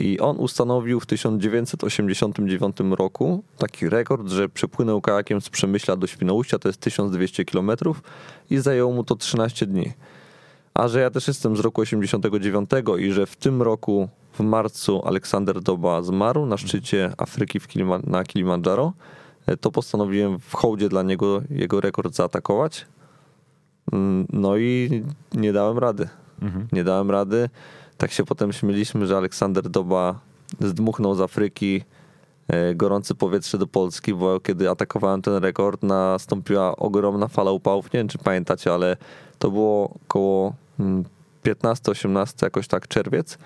[0.00, 6.58] I on ustanowił w 1989 roku taki rekord, że przepłynął kajakiem z Przemyśla do Świnoujścia,
[6.58, 7.70] to jest 1200 km
[8.50, 9.92] i zajęło mu to 13 dni.
[10.74, 15.02] A że ja też jestem z roku 89 i że w tym roku w marcu
[15.06, 18.92] Aleksander Doba zmarł na szczycie Afryki Kilima, na Kilimandżaro,
[19.46, 22.86] e, to postanowiłem w hołdzie dla niego jego rekord zaatakować.
[23.92, 25.02] Mm, No i
[25.34, 26.08] nie dałem rady.
[26.72, 27.48] Nie dałem rady.
[27.96, 30.20] Tak się potem śmieliśmy, że Aleksander Doba
[30.60, 31.82] zdmuchnął z Afryki
[32.48, 37.92] e, gorące powietrze do Polski, bo kiedy atakowałem ten rekord, nastąpiła ogromna fala upałów.
[37.92, 38.96] Nie wiem, czy pamiętacie, ale
[39.38, 41.04] to było około mm,
[41.44, 43.38] 15-18 jakoś tak czerwiec.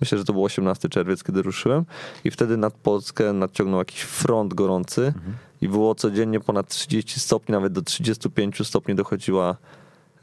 [0.00, 1.84] Myślę, że to był 18 czerwiec, kiedy ruszyłem
[2.24, 5.12] i wtedy nad Polskę nadciągnął jakiś front gorący
[5.60, 9.56] i było codziennie ponad 30 stopni, nawet do 35 stopni dochodziła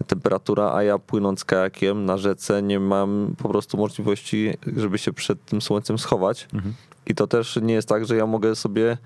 [0.04, 5.46] temperatura, a ja płynąc kajakiem na rzece nie mam po prostu możliwości, żeby się przed
[5.46, 6.48] tym słońcem schować.
[7.06, 8.98] I to też nie jest tak, że ja mogę sobie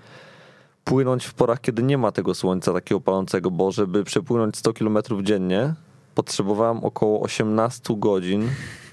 [0.84, 4.98] płynąć w porach, kiedy nie ma tego słońca takiego palącego, bo żeby przepłynąć 100 km
[5.22, 5.74] dziennie,
[6.14, 8.48] potrzebowałem około 18 godzin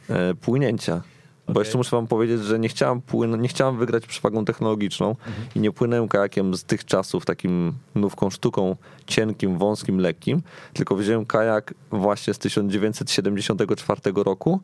[0.10, 1.02] e, płynięcia.
[1.50, 5.34] Bo jeszcze muszę wam powiedzieć, że nie chciałem, płyn- nie chciałem wygrać przewagą technologiczną Mhm.
[5.56, 8.76] i nie płynąłem kajakiem z tych czasów takim nówką sztuką,
[9.08, 10.42] cienkim, wąskim, lekkim,
[10.74, 14.60] tylko wziąłem kajak właśnie z 1974 roku,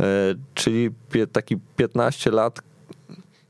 [0.00, 0.04] e,
[0.54, 2.60] czyli pie- taki 15 lat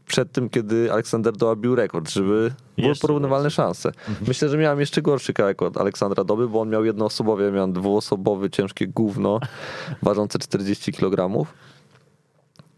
[0.06, 3.92] przed tym, kiedy Aleksander Doba bił rekord, żeby były Jeszcze porównywalne szanse.
[4.28, 7.72] Myślę, że miałem jeszcze gorszy kajak od Aleksandra Doby, bo on miał jednoosobowy, ja miałem
[7.72, 9.40] dwuosobowy, ciężkie gówno,
[10.02, 11.46] ważące 40 kg.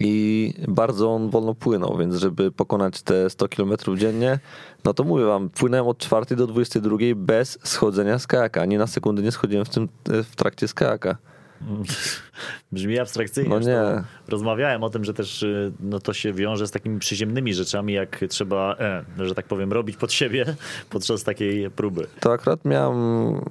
[0.07, 4.38] I bardzo on wolno płynął, więc żeby pokonać te 100 km dziennie,
[4.85, 8.62] no to mówię wam, płynąłem od 4 do 22 bez schodzenia z kajaka.
[8.62, 11.17] Ani na sekundę nie schodziłem w, tym, w trakcie z kajaka.
[12.73, 13.51] Brzmi abstrakcyjnie.
[13.51, 14.05] No nie.
[14.29, 18.25] Rozmawiałem o tym, że też y, no, to się wiąże z takimi przyziemnymi rzeczami, jak
[18.29, 18.77] trzeba,
[19.19, 20.45] e, że tak powiem, robić pod siebie
[20.90, 22.07] podczas takiej próby.
[22.21, 22.97] To akurat miałem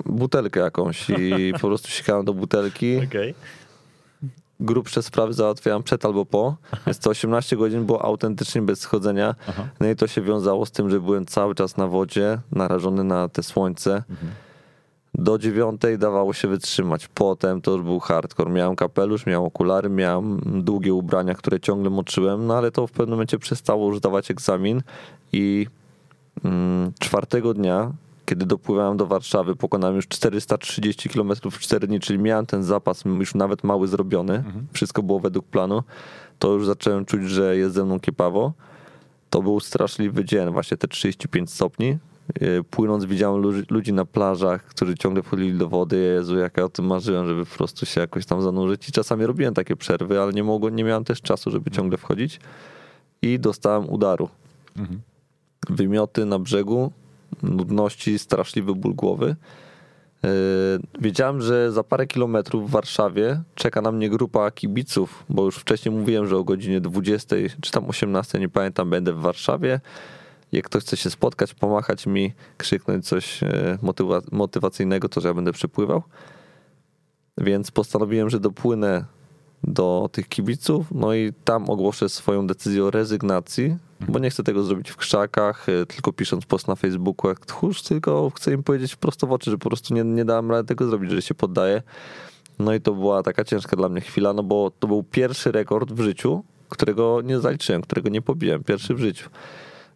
[0.06, 2.98] butelkę jakąś i po prostu sikałem do butelki.
[2.98, 3.36] Okej.
[4.64, 9.36] Grubsze sprawy załatwiałem przed albo po, więc to 18 godzin było autentycznie bez schodzenia.
[9.48, 9.68] Aha.
[9.80, 13.30] No i to się wiązało z tym, że byłem cały czas na wodzie, narażony na
[13.30, 14.04] te słońce.
[15.16, 17.08] Do dziewiątej dawało się wytrzymać.
[17.08, 18.52] Potem to już był hardcore.
[18.52, 23.10] Miałem kapelusz, miałem okulary, miałem długie ubrania, które ciągle moczyłem, no ale to w pewnym
[23.10, 24.82] momencie przestało już dawać egzamin
[25.34, 25.68] i
[26.44, 27.92] mm, czwartego dnia,
[28.26, 33.04] kiedy dopływałem do Warszawy, pokonałem już 430 km w 4 dni, czyli miałem ten zapas
[33.06, 35.84] już nawet mały zrobiony, wszystko było według planu,
[36.40, 38.54] to już zacząłem czuć, że jest ze mną kiepawo.
[39.30, 41.98] To był straszliwy dzień, właśnie te 35 stopni.
[42.42, 45.98] Yy, Płynąc widziałem lu- ludzi na plażach, którzy ciągle wchodzili do wody.
[45.98, 48.90] Jezu, jak ja o tym marzyłem, żeby po prostu się jakoś tam zanurzyć.
[48.90, 52.40] I czasami robiłem takie przerwy, ale nie mogłem, nie miałem też czasu, żeby ciągle wchodzić.
[53.22, 54.30] I dostałem udaru.
[55.70, 56.92] Wymioty na brzegu,
[57.44, 59.36] nudności, straszliwy ból głowy.
[60.24, 60.30] Yy,
[61.00, 65.96] Wiedziałem, że za parę kilometrów w Warszawie czeka na mnie grupa kibiców, bo już wcześniej
[65.96, 69.80] mówiłem, że o godzinie 20 czy tam 18, nie pamiętam, będę w Warszawie.
[70.52, 75.34] Jak ktoś chce się spotkać, pomachać mi, krzyknąć coś e, motywa- motywacyjnego, to że ja
[75.34, 76.04] będę przypływał.
[77.38, 79.06] Więc postanowiłem, że dopłynę
[79.64, 84.64] do tych kibiców, no i tam ogłoszę swoją decyzję o rezygnacji, bo nie chcę tego
[84.64, 88.96] zrobić w krzakach, e, tylko pisząc post na Facebooku jak tchórz, tylko chcę im powiedzieć
[88.96, 91.82] prosto w oczy, że po prostu nie, nie dałem rady tego zrobić, że się poddaję.
[92.60, 95.92] No i to była taka ciężka dla mnie chwila, no bo to był pierwszy rekord
[95.92, 99.30] w życiu, którego nie zaliczyłem, którego nie pobiłem, pierwszy w życiu.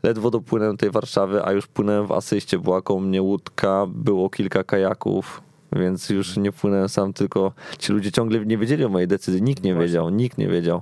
[0.03, 4.29] Ledwo dopłynąłem do tej Warszawy, a już płynąłem w asyście, była koło mnie łódka, było
[4.29, 5.41] kilka kajaków,
[5.73, 9.63] więc już nie płynąłem sam, tylko ci ludzie ciągle nie wiedzieli o mojej decyzji, nikt
[9.63, 10.81] nie wiedział, nikt nie wiedział.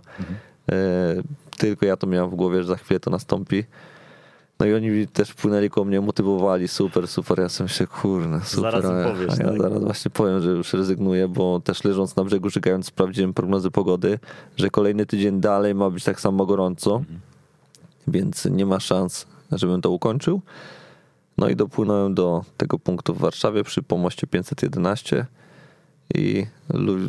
[0.71, 0.76] E,
[1.58, 3.63] tylko ja to miałem w głowie, że za chwilę to nastąpi.
[4.60, 7.39] No i oni też płynęli koło mnie, motywowali, super, super.
[7.39, 8.71] Ja sobie myślę, kurna, super.
[8.82, 9.62] Zaraz a- powiesz, a ja tak?
[9.62, 14.19] zaraz właśnie powiem, że już rezygnuję, bo też leżąc na brzegu, czekając, sprawdziłem prognozy pogody,
[14.58, 17.04] że kolejny tydzień dalej ma być tak samo gorąco,
[18.08, 20.41] więc nie ma szans, żebym to ukończył.
[21.38, 25.26] No i dopłynąłem do tego punktu w Warszawie przy pomoście 511
[26.15, 26.45] i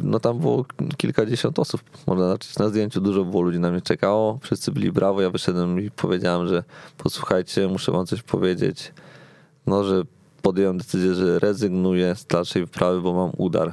[0.03, 0.65] no tam było
[0.97, 5.23] kilkadziesiąt osób, można zobaczyć na zdjęciu, dużo było ludzi na mnie czekało, wszyscy byli brawo,
[5.23, 6.65] ja wyszedłem i powiedziałem, że
[6.99, 8.93] posłuchajcie, muszę wam coś powiedzieć,
[9.67, 10.03] no, że
[10.43, 13.73] podjąłem decyzję, że rezygnuję z dalszej wyprawy, bo mam udar.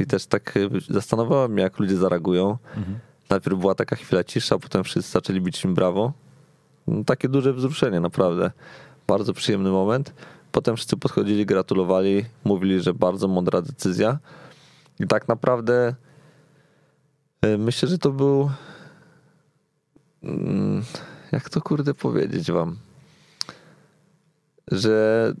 [0.00, 2.58] I też tak y, zastanawiałem mnie, jak ludzie zareagują.
[3.30, 6.12] Najpierw była taka chwila cisza, potem wszyscy zaczęli bić mi brawo.
[6.86, 8.50] No, takie duże wzruszenie, naprawdę.
[9.12, 10.14] Bardzo przyjemny moment.
[10.52, 14.18] Potem wszyscy podchodzili, gratulowali, mówili, że bardzo mądra decyzja.
[15.00, 15.94] I tak naprawdę
[17.46, 18.50] y, myślę, że to był.
[20.22, 20.82] mm,
[21.32, 22.76] Jak to kurde powiedzieć wam?
[24.70, 25.32] Że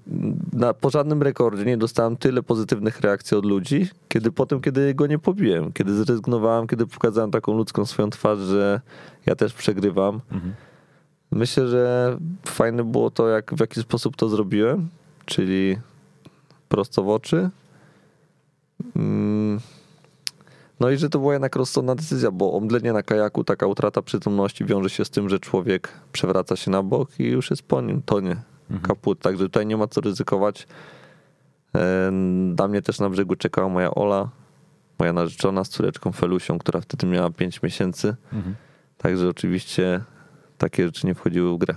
[0.52, 5.06] na, po żadnym rekordzie nie dostałem tyle pozytywnych reakcji od ludzi, kiedy potem, kiedy go
[5.06, 8.80] nie pobiłem, kiedy zrezygnowałem, kiedy pokazałem taką ludzką swoją twarz, że
[9.26, 10.20] ja też przegrywam.
[11.32, 12.16] Myślę, że
[12.46, 14.88] fajne było to, jak, w jaki sposób to zrobiłem,
[15.24, 15.76] czyli
[16.68, 17.50] prosto w oczy.
[18.96, 19.60] Mm.
[20.80, 24.64] No i że to była jednak rozsądna decyzja, bo omdlenie na kajaku, taka utrata przytomności
[24.64, 28.02] wiąże się z tym, że człowiek przewraca się na bok i już jest po nim,
[28.02, 28.36] tonie,
[28.82, 29.18] kaput.
[29.18, 30.66] Także tutaj nie ma co ryzykować.
[31.76, 32.12] E,
[32.54, 34.28] Dla mnie też na brzegu czekała moja Ola,
[34.98, 38.16] moja narzeczona z córeczką Felusią, która wtedy miała 5 miesięcy.
[38.98, 40.00] Także oczywiście
[40.62, 41.74] takie rzeczy nie wchodziły w grę.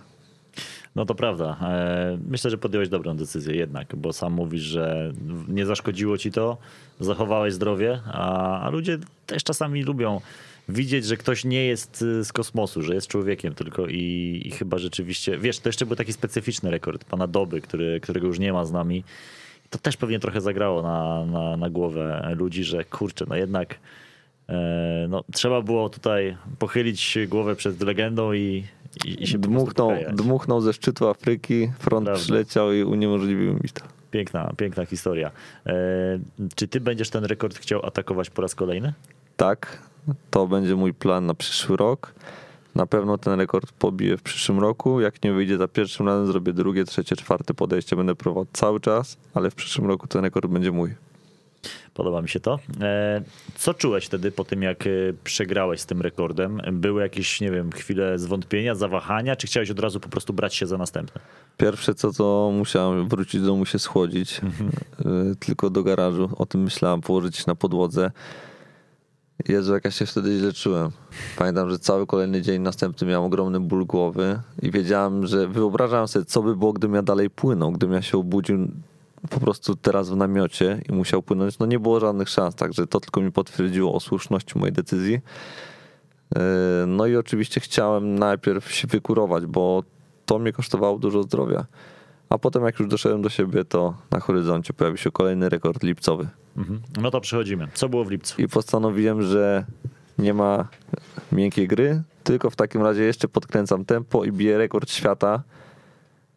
[0.95, 1.58] No to prawda.
[1.62, 5.13] E, Myślę, że podjąłeś dobrą decyzję jednak, bo sam mówisz, że
[5.48, 6.58] nie zaszkodziło ci to,
[7.00, 10.21] zachowałeś zdrowie, a, a ludzie też czasami lubią
[10.69, 14.78] widzieć, że ktoś nie jest y, z kosmosu, że jest człowiekiem tylko i, i chyba
[14.78, 18.65] rzeczywiście, wiesz, to jeszcze był taki specyficzny rekord pana Doby, który, którego już nie ma
[18.65, 19.04] z nami.
[19.69, 23.76] To też pewnie trochę zagrało na, na, na głowę ludzi, że kurczę, no jednak
[25.10, 28.64] no, trzeba było tutaj pochylić głowę przed legendą i,
[29.06, 32.24] i, i się Dmuchnął, dmuchnął ze szczytu Afryki, front Prawda.
[32.24, 33.82] przyleciał i uniemożliwił mi to.
[34.12, 35.32] Piękna, piękna historia.
[35.66, 35.74] E,
[36.56, 38.94] czy ty będziesz ten rekord chciał atakować po raz kolejny?
[39.38, 39.82] Tak,
[40.32, 42.14] to będzie mój plan na przyszły rok.
[42.76, 45.02] Na pewno ten rekord pobiję w przyszłym roku.
[45.02, 47.96] Jak nie wyjdzie za pierwszym razem, zrobię drugie, trzecie, czwarte podejście.
[47.96, 50.96] Będę próbował cały czas, ale w przyszłym roku ten rekord będzie mój.
[51.96, 52.60] Podoba mi się to.
[52.82, 53.22] E,
[53.56, 54.90] co czułeś wtedy po tym, jak e,
[55.24, 56.62] przegrałeś z tym rekordem?
[56.72, 60.66] Były jakieś, nie wiem, chwile zwątpienia, zawahania, czy chciałeś od razu po prostu brać się
[60.66, 61.22] za następne?
[61.58, 66.30] Pierwsze co to musiałem wrócić do domu się schłodzić, y, tylko do garażu.
[66.38, 68.12] O tym myślałem, położyć na podłodze.
[69.48, 70.92] Jezu, jak ja się wtedy źle czułem.
[71.38, 76.26] Pamiętam, że cały kolejny dzień następny miałem ogromny ból głowy i wiedziałem, że wyobrażałem sobie,
[76.26, 78.68] co by było, gdybym ja dalej płynął, gdybym ja się obudził
[79.30, 81.60] po prostu teraz w namiocie i musiał płynąć.
[81.60, 85.14] No nie było żadnych szans, także to tylko mi potwierdziło o słuszności mojej decyzji.
[86.36, 86.42] Yy,
[86.88, 89.84] No i oczywiście chciałem najpierw się wykurować, bo
[90.26, 91.66] to mnie kosztowało dużo zdrowia.
[92.30, 96.28] A potem jak już doszedłem do siebie, to na horyzoncie pojawił się kolejny rekord lipcowy.
[96.58, 96.82] Mhm.
[97.02, 97.68] No to przechodzimy.
[97.74, 98.42] Co było w lipcu?
[98.42, 99.66] I postanowiłem, że
[100.18, 100.68] nie ma
[101.32, 105.44] miękkiej gry, tylko w takim razie jeszcze podkręcam tempo i biję rekord świata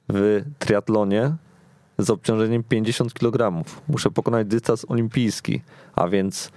[0.08, 1.32] w triatlonie
[1.98, 3.64] z obciążeniem 50 kg.
[3.88, 5.62] Muszę pokonać dystans olimpijski,
[5.94, 6.50] a więc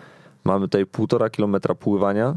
[0.43, 2.36] mamy tutaj 1,5 km pływania,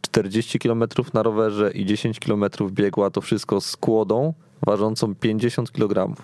[0.00, 4.34] 40 km na rowerze i 10 km biegu, a to wszystko z kłodą
[4.66, 6.16] ważącą 50 kg.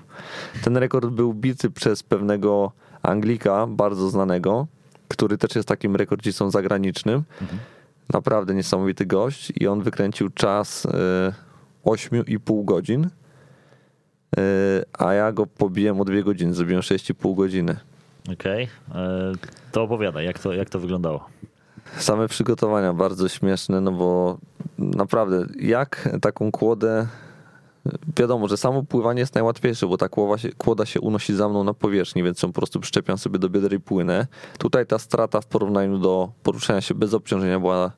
[0.64, 2.72] Ten rekord był bity przez pewnego
[3.02, 4.66] Anglika, bardzo znanego,
[5.08, 7.22] który też jest takim rekordzistą zagranicznym.
[8.12, 10.90] Naprawdę niesamowity gość i on wykręcił czas e,
[11.84, 13.10] 8,5 godzin, e,
[14.98, 17.76] a ja go pobiłem o 2 godziny, zrobiłem 6,5 godziny.
[18.32, 18.68] Okej.
[18.94, 19.32] E,
[19.72, 21.28] To opowiadaj, jak to, jak to wyglądało?
[21.96, 24.38] Same przygotowania bardzo śmieszne, no bo
[24.78, 27.06] naprawdę jak taką kłodę.
[28.16, 31.64] Wiadomo, że samo pływanie jest najłatwiejsze, bo ta kłoda się, kłoda się unosi za mną
[31.64, 34.26] na powierzchni, więc ją po prostu przyczepiam sobie do biodra i płynę.
[34.58, 37.92] Tutaj ta strata w porównaniu do poruszania się bez obciążenia była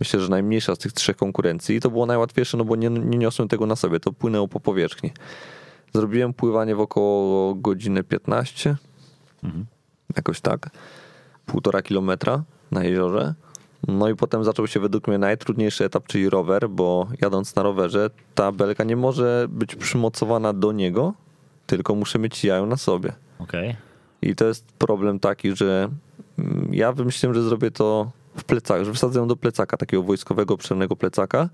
[0.00, 3.18] myślę, że najmniejsza z tych trzech konkurencji i to było najłatwiejsze, no bo nie, nie
[3.18, 5.12] niosłem tego na sobie, to płynęło po powierzchni.
[5.96, 8.76] Zrobiłem pływanie w około godziny 15,
[10.16, 10.70] jakoś tak,
[11.46, 13.34] półtora kilometra na jeziorze.
[13.88, 18.10] No i potem zaczął się według mnie najtrudniejszy etap, czyli rower, bo jadąc na rowerze,
[18.34, 21.14] ta belka nie może być przymocowana do niego,
[21.66, 23.12] tylko muszę mieć jają na sobie.
[23.38, 23.76] Okej.
[24.22, 25.88] I to jest problem taki, że
[26.38, 30.54] mm, ja wymyśliłem, że zrobię to w plecach, że wsadzę ją do plecaka, takiego wojskowego,
[30.54, 31.48] obszernego plecaka.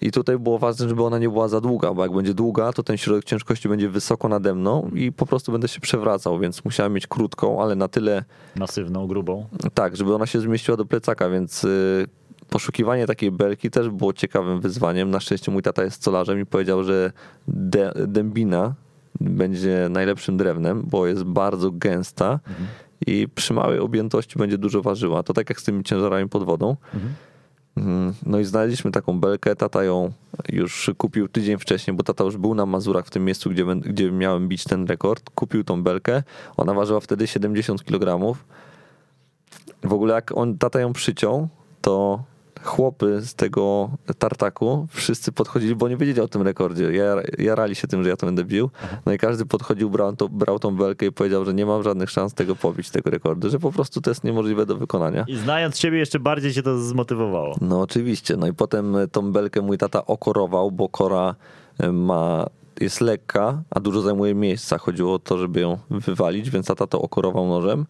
[0.00, 2.82] I tutaj było ważne, żeby ona nie była za długa, bo jak będzie długa, to
[2.82, 6.92] ten środek ciężkości będzie wysoko nade mną i po prostu będę się przewracał, więc musiałem
[6.92, 8.24] mieć krótką, ale na tyle
[8.56, 9.46] Masywną, grubą.
[9.74, 12.06] tak, żeby ona się zmieściła do plecaka, więc y,
[12.50, 15.10] poszukiwanie takiej belki też było ciekawym wyzwaniem.
[15.10, 17.12] Na szczęście mój tata jest stolarzem i powiedział, że
[17.48, 18.74] de, dębina
[19.20, 22.40] będzie najlepszym drewnem, bo jest bardzo gęsta
[23.06, 25.22] i przy małej objętości będzie dużo ważyła.
[25.22, 26.76] To tak jak z tymi ciężarami pod wodą.
[26.94, 27.08] Mm,
[28.26, 29.56] No i znaleźliśmy taką belkę.
[29.56, 30.12] Tata ją
[30.48, 34.12] już kupił tydzień wcześniej, bo tata już był na Mazurach w tym miejscu, gdzie, gdzie
[34.12, 35.30] miałem bić ten rekord.
[35.30, 36.22] Kupił tą belkę.
[36.56, 38.36] Ona ważyła wtedy 70 kg.
[39.82, 41.48] W ogóle jak on tata ją przyciął,
[41.80, 42.22] to
[42.64, 46.84] chłopy z tego tartaku wszyscy podchodzili, bo nie wiedzieli o tym rekordzie.
[46.84, 48.70] Jar- Jarali się tym, że ja to będę bił.
[49.06, 52.10] No i każdy podchodził, brał, to, brał tą belkę i powiedział, że nie mam żadnych
[52.10, 55.24] szans tego pobić, tego rekordu, że po prostu to jest niemożliwe do wykonania.
[55.28, 57.56] I znając ciebie jeszcze bardziej cię to zmotywowało.
[57.60, 58.36] No oczywiście.
[58.36, 61.34] No i potem tą belkę mój tata okorował, bo kora
[61.78, 62.46] e, ma,
[62.80, 64.78] jest lekka, a dużo zajmuje miejsca.
[64.78, 67.86] Chodziło o to, żeby ją wywalić, więc tata to okorował nożem.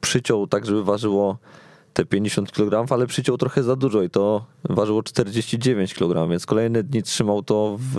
[0.00, 1.36] Przyciął tak, żeby ważyło
[1.96, 6.82] te 50 kg, ale przyciął trochę za dużo i to ważyło 49 kg, więc kolejne
[6.82, 7.96] dni trzymał to w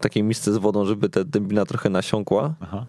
[0.00, 2.54] takiej misce z wodą, żeby ta dębina trochę nasiąkła.
[2.60, 2.86] Aha.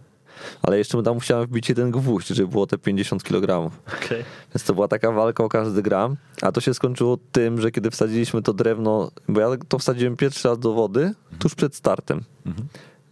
[0.62, 3.72] Ale jeszcze tam musiałem wbić jeden gwóźdź, żeby było te 50 kg.
[3.88, 4.24] Okej.
[4.56, 7.92] Więc to była taka walka o każdy gram, a to się skończyło tym, że kiedy
[7.92, 12.24] wsadziliśmy to drewno, bo ja to wsadziłem pierwszy raz do wody tuż przed startem.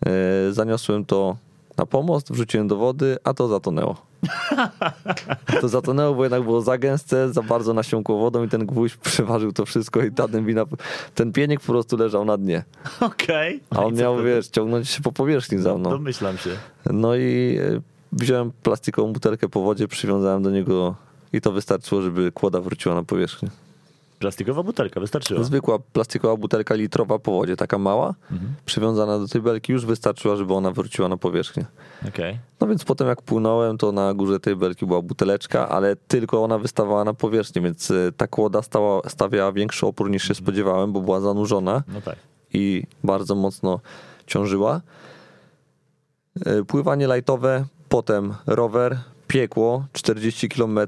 [0.05, 1.37] E, Zaniosłem to
[1.79, 3.95] na pomost, wrzuciłem do wody, a to zatonęło.
[5.61, 9.51] To zatonęło, bo jednak było za gęste, za bardzo nasiąkło wodą i ten gwóźdź przeważył
[9.51, 10.65] to wszystko i ta dębina,
[11.15, 12.63] ten pienik po prostu leżał na dnie.
[12.99, 13.59] Okej.
[13.69, 15.89] A No on miał, wiesz, ciągnąć się po powierzchni za mną.
[15.89, 16.49] Domyślam się.
[16.85, 20.95] No i e, wziąłem plastikową butelkę po wodzie, przywiązałem do niego
[21.33, 23.49] i to wystarczyło, żeby kłoda wróciła na powierzchnię.
[24.19, 25.43] Plastikowa butelka, wystarczyło.
[25.43, 28.13] Zwykła plastikowa butelka litrowa po wodzie, taka mała,
[28.65, 31.65] przywiązana do tej belki, już wystarczyła, żeby ona wróciła na powierzchnię.
[32.07, 32.39] Okej.
[32.61, 36.57] No więc potem jak płynąłem, to na górze tej belki była buteleczka, ale tylko ona
[36.59, 41.01] wystawała na powierzchnię, więc e, ta kłoda stała, stawiała większy opór niż się spodziewałem, bo
[41.01, 42.15] była zanurzona No tak.
[42.53, 43.79] i bardzo mocno
[44.27, 44.81] ciążyła.
[46.45, 50.79] E, Pływanie lajtowe, potem rower, piekło 40 km,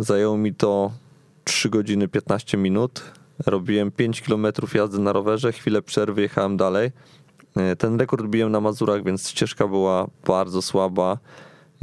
[0.00, 0.90] zajęło mi to
[1.48, 3.02] 3 godziny 15 minut.
[3.46, 6.90] Robiłem 5 km jazdy na rowerze, chwilę przerwy, jechałem dalej.
[7.56, 11.18] E, Ten rekord biłem na Mazurach, więc ścieżka była bardzo słaba.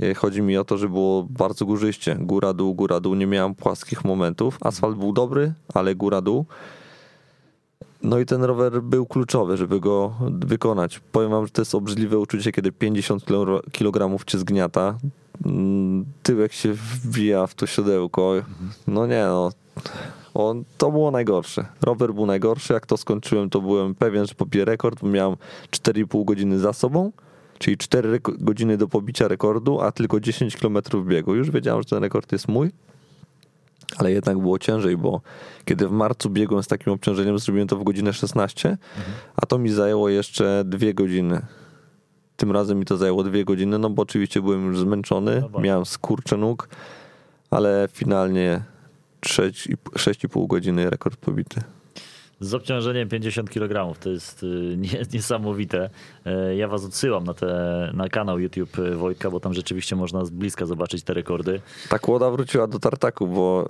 [0.04, 2.18] E, Chodzi mi o to, że było bardzo górzyście.
[2.20, 3.16] Góra, dół, góra, dół.
[3.16, 4.58] Nie miałem płaskich momentów.
[4.62, 6.46] Asfalt był dobry, ale góra, dół.
[8.06, 11.00] No i ten rower był kluczowy, żeby go wykonać.
[11.12, 13.26] Powiem wam, że to jest obrzydliwe uczucie, kiedy 50
[13.72, 14.98] kg cię zgniata,
[15.46, 18.34] mm, tyłek się wbija w to siodełko.
[18.88, 19.50] No nie no,
[20.34, 21.66] on, to było najgorsze.
[21.82, 25.36] Rower był najgorszy, jak to skończyłem, to byłem pewien, że pobiję rekord, bo miałem
[25.72, 27.12] 4,5 godziny za sobą,
[27.58, 31.36] czyli 4 reko- godziny do pobicia rekordu, a tylko 10 km biegu.
[31.36, 32.72] Już wiedziałem, że ten rekord jest mój.
[33.98, 35.22] Ale jednak było ciężej, bo
[35.66, 38.78] kiedy w marcu biegłem z takim obciążeniem, zrobiłem to w godzinę 16,
[39.36, 41.42] a to mi zajęło jeszcze dwie godziny.
[42.38, 45.86] Tym razem mi to zajęło dwie godziny, no bo oczywiście byłem już zmęczony, No miałem
[45.86, 46.70] skurcze nóg,
[47.52, 48.62] ale finalnie
[49.22, 51.62] 6,5 godziny rekord pobity.
[52.40, 55.90] Z obciążeniem 50 kg, to jest y, nie, niesamowite.
[56.26, 60.26] E, Ja was odsyłam na, te, na kanał YouTube y, Wojtka, bo tam rzeczywiście można
[60.26, 61.62] z bliska zobaczyć te rekordy.
[61.90, 63.70] Ta kłoda wróciła do tartaku, bo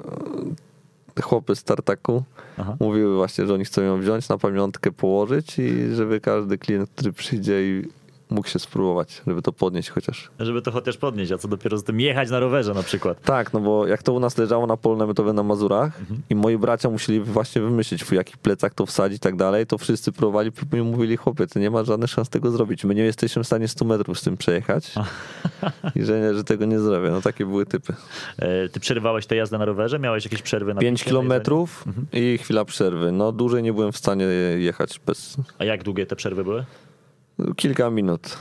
[1.18, 2.24] e, chłopy z tartaku
[2.57, 2.78] Aha.
[2.80, 7.13] mówiły właśnie, że oni chcą ją wziąć na pamiątkę, położyć i żeby każdy klient, który
[7.13, 7.88] przyjdzie i
[8.30, 10.30] mógł się spróbować, żeby to podnieść chociaż.
[10.40, 13.22] Żeby to chociaż podnieść, a co dopiero z tym jechać na rowerze na przykład.
[13.22, 16.00] Tak, no bo jak to u nas leżało na polu namiotowe na Mazurach
[16.30, 19.78] i moi bracia musieli właśnie wymyślić, w jaki plecak to wsadzić i tak dalej, to
[19.78, 22.84] wszyscy próbowali i mówili, chłopie, ty nie masz żadnych szans tego zrobić.
[22.84, 24.94] My nie jesteśmy w stanie 100 metrów z tym przejechać
[25.96, 27.10] i że, że tego nie zrobię.
[27.10, 27.94] No takie były typy.
[28.40, 30.00] E, Ty przerywałeś tę jazdę na rowerze?
[30.00, 31.30] Miałeś jakieś przerwy na 5 picie, na jedzenie?
[31.30, 33.12] kilometrów i chwila przerwy.
[33.12, 34.26] No dłużej nie byłem w stanie
[34.58, 36.66] jechać bez A jak długie te przerwy były?
[37.56, 38.38] Kilka minut.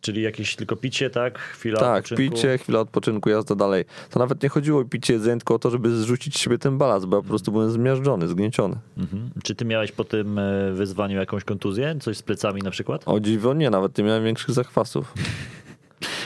[0.00, 1.38] Czyli jakieś tylko picie, tak?
[1.38, 2.34] Chwila Tak, odpoczynku?
[2.36, 3.84] picie, chwila odpoczynku, jazda dalej.
[4.10, 6.78] To nawet nie chodziło o picie jedzenie, tylko o to, żeby zrzucić z siebie ten
[6.78, 8.76] balast, bo ja po prostu byłem zmiażdżony, zgnieciony.
[8.98, 9.30] Mhm.
[9.42, 11.96] Czy ty miałeś po tym e, wyzwaniu jakąś kontuzję?
[12.00, 13.02] Coś z plecami na przykład?
[13.06, 15.12] O dziwo nie, nawet nie miałem większych zakwasów.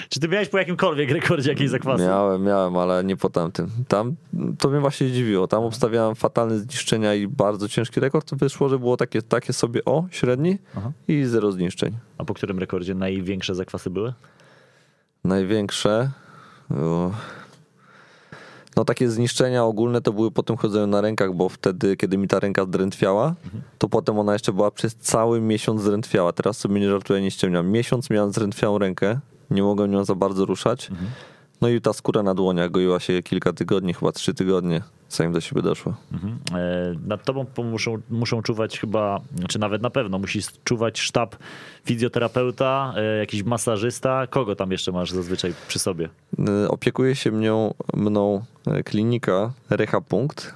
[0.09, 2.05] Czy ty miałeś po jakimkolwiek rekordzie jakiejś zakwasy?
[2.05, 3.71] Miałem, miałem, ale nie po tamtym.
[3.89, 4.15] Tam
[4.59, 5.49] to mnie właśnie zdziwiło.
[5.49, 8.35] Tam obstawiałem fatalne zniszczenia i bardzo ciężki rekord.
[8.35, 10.93] Wyszło, że było takie, takie sobie o, średni Aha.
[11.09, 11.97] i zero zniszczeń.
[12.19, 14.13] A po którym rekordzie największe zakwasy były?
[15.25, 16.11] Największe.
[16.71, 17.11] O.
[18.77, 22.29] No takie zniszczenia ogólne to były po tym chodzeniu na rękach, bo wtedy, kiedy mi
[22.29, 23.35] ta ręka zdrętwiała,
[23.79, 26.33] to potem ona jeszcze była przez cały miesiąc zdrętwiała.
[26.33, 27.71] Teraz sobie nie żartuję, nie ściemniam.
[27.71, 29.21] Miesiąc miałem zdrętwiałą rękę,
[29.51, 30.91] nie mogłem nią za bardzo ruszać.
[31.61, 35.41] No i ta skóra na dłoniach goiła się kilka tygodni, chyba trzy tygodnie, zanim do
[35.41, 35.95] siebie doszło.
[36.13, 36.39] Mhm.
[36.55, 41.37] E, Nad tobą muszą, muszą czuwać chyba, czy nawet na pewno, musi czuwać sztab
[41.85, 44.27] fizjoterapeuta, e, jakiś masażysta.
[44.27, 46.09] Kogo tam jeszcze masz zazwyczaj przy sobie?
[46.65, 50.55] Y, Opiekuje się mną, mną e, klinika Reha Punkt.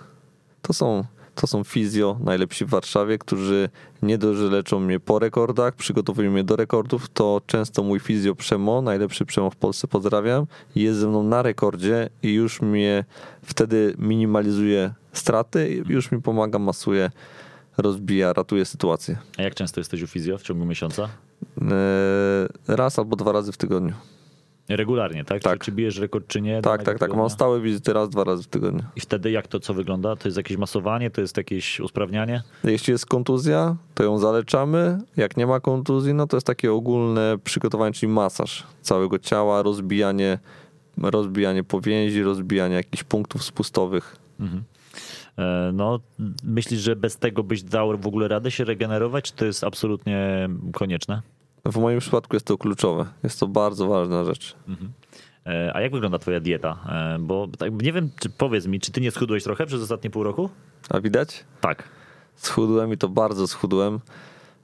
[0.62, 1.04] To są,
[1.34, 3.68] to są fizjo najlepsi w Warszawie, którzy
[4.02, 8.34] nie dość, że leczą mnie po rekordach, przygotowują mnie do rekordów, to często mój fizjo
[8.34, 13.04] Przemo, najlepszy Przemo w Polsce, pozdrawiam, jest ze mną na rekordzie i już mnie
[13.42, 17.10] wtedy minimalizuje straty, już mi pomaga, masuje,
[17.78, 19.18] rozbija, ratuje sytuację.
[19.38, 21.08] A jak często jesteś u fizjo w ciągu miesiąca?
[21.62, 23.94] E, Raz albo dwa razy w tygodniu.
[24.76, 25.42] Regularnie, tak?
[25.42, 25.58] Tak.
[25.58, 26.62] Czy, czy bijesz rekord, czy nie?
[26.62, 27.14] Tak, tak, tak.
[27.14, 28.82] Mam stałe wizyty raz, dwa razy w tygodniu.
[28.96, 30.16] I wtedy jak to co wygląda?
[30.16, 32.42] To jest jakieś masowanie, to jest jakieś usprawnianie?
[32.64, 34.98] Jeśli jest kontuzja, to ją zaleczamy.
[35.16, 40.38] Jak nie ma kontuzji, no to jest takie ogólne przygotowanie, czyli masaż całego ciała, rozbijanie,
[40.98, 44.16] rozbijanie powięzi, rozbijanie jakichś punktów spustowych.
[44.40, 44.62] Mhm.
[45.38, 46.00] E, No,
[46.44, 50.48] myślisz, że bez tego byś dał w ogóle radę się regenerować, czy to jest absolutnie
[50.72, 51.22] konieczne?
[51.64, 53.06] W moim przypadku jest to kluczowe.
[53.22, 54.56] Jest to bardzo ważna rzecz.
[55.46, 56.78] E, A jak wygląda twoja dieta?
[56.88, 60.10] E, Bo tak, nie wiem, czy powiedz mi, czy ty nie schudłeś trochę przez ostatnie
[60.10, 60.50] pół roku?
[60.90, 61.44] A widać?
[61.60, 61.88] Tak.
[62.36, 64.00] Schudłem i to bardzo schudłem.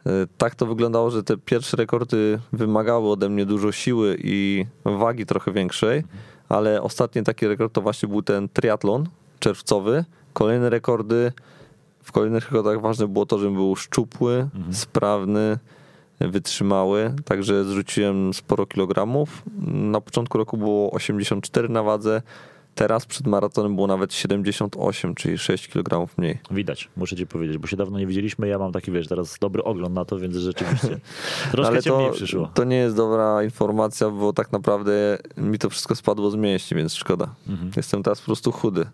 [0.06, 5.26] E, Tak to wyglądało, że te pierwsze rekordy wymagały ode mnie dużo siły i wagi
[5.26, 6.04] trochę większej,
[6.48, 9.06] ale ostatni taki rekord to właśnie był ten triatlon
[9.38, 10.04] czerwcowy.
[10.32, 11.32] Kolejne rekordy,
[12.02, 15.58] w kolejnych rekordach ważne było to, żebym był szczupły, sprawny,
[16.20, 19.42] wytrzymały, także zrzuciłem sporo kilogramów.
[19.66, 22.22] Na początku roku było 84 na wadze,
[22.76, 26.38] teraz przed maratonem było nawet 78, czyli 6 kg mniej.
[26.50, 28.48] Widać, muszę ci powiedzieć, bo się dawno nie widzieliśmy.
[28.48, 30.88] Ja mam taki, wiesz, teraz dobry ogląd na to, więc rzeczywiście
[31.52, 32.50] troszkę Ale ciemniej to, przyszło.
[32.54, 36.94] to nie jest dobra informacja, bo tak naprawdę mi to wszystko spadło z mięśni, więc
[36.94, 37.34] szkoda.
[37.48, 37.70] Mhm.
[37.76, 38.86] Jestem teraz po prostu chudy.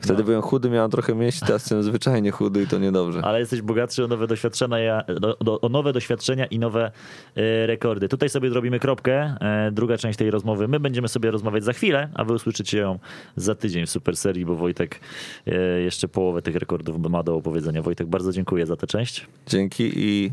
[0.00, 0.24] Wtedy No.
[0.24, 3.20] byłem chudy, miałem trochę mięśni, teraz jestem zwyczajnie chudy i to niedobrze.
[3.24, 6.90] Ale jesteś bogatszy o nowe doświadczenia, do- do- o nowe doświadczenia i nowe
[7.36, 8.08] e, rekordy.
[8.08, 9.36] Tutaj sobie zrobimy kropkę.
[9.40, 10.68] E, druga część tej rozmowy.
[10.68, 12.98] My będziemy sobie rozmawiać za chwilę, a wy usłyszycie ją
[13.36, 15.00] za tydzień w super serii, bo Wojtek
[15.46, 17.82] e, jeszcze połowę tych rekordów ma do opowiedzenia.
[17.82, 19.26] Wojtek, bardzo dziękuję za tę część.
[19.46, 20.32] Dzięki i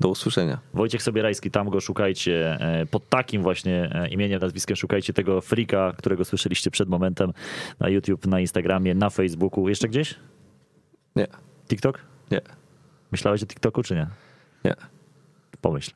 [0.00, 0.58] do usłyszenia.
[0.74, 2.56] Wojciech Sobierajski, tam go szukajcie.
[2.60, 7.32] e, Pod takim właśnie e, imieniem, nazwiskiem szukajcie tego frika, którego słyszeliście przed momentem
[7.80, 9.68] na YouTube, na Instagramie, na Facebooku.
[9.68, 10.14] Jeszcze gdzieś?
[11.16, 11.26] Nie,
[11.68, 12.00] TikTok?
[12.30, 12.40] nie,
[13.12, 14.06] Myślałeś o TikToku, czy nie?
[14.64, 14.74] nie.
[15.60, 15.90] Pomyśl.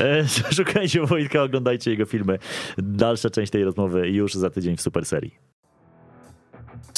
[0.56, 2.38] Szukajcie Wojtka, oglądajcie jego filmy.
[2.78, 5.34] Dalsza część tej rozmowy już za tydzień w Super Serii.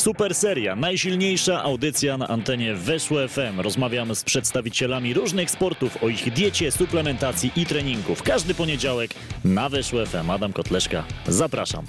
[0.08, 3.60] Super Seria, najsilniejsza audycja na antenie Weszło FM.
[3.60, 8.14] Rozmawiam z przedstawicielami różnych sportów o ich diecie, suplementacji i treningu.
[8.14, 9.10] W każdy poniedziałek
[9.44, 10.30] na Weszło FM.
[10.30, 11.86] Adam Kotleszka, zapraszam.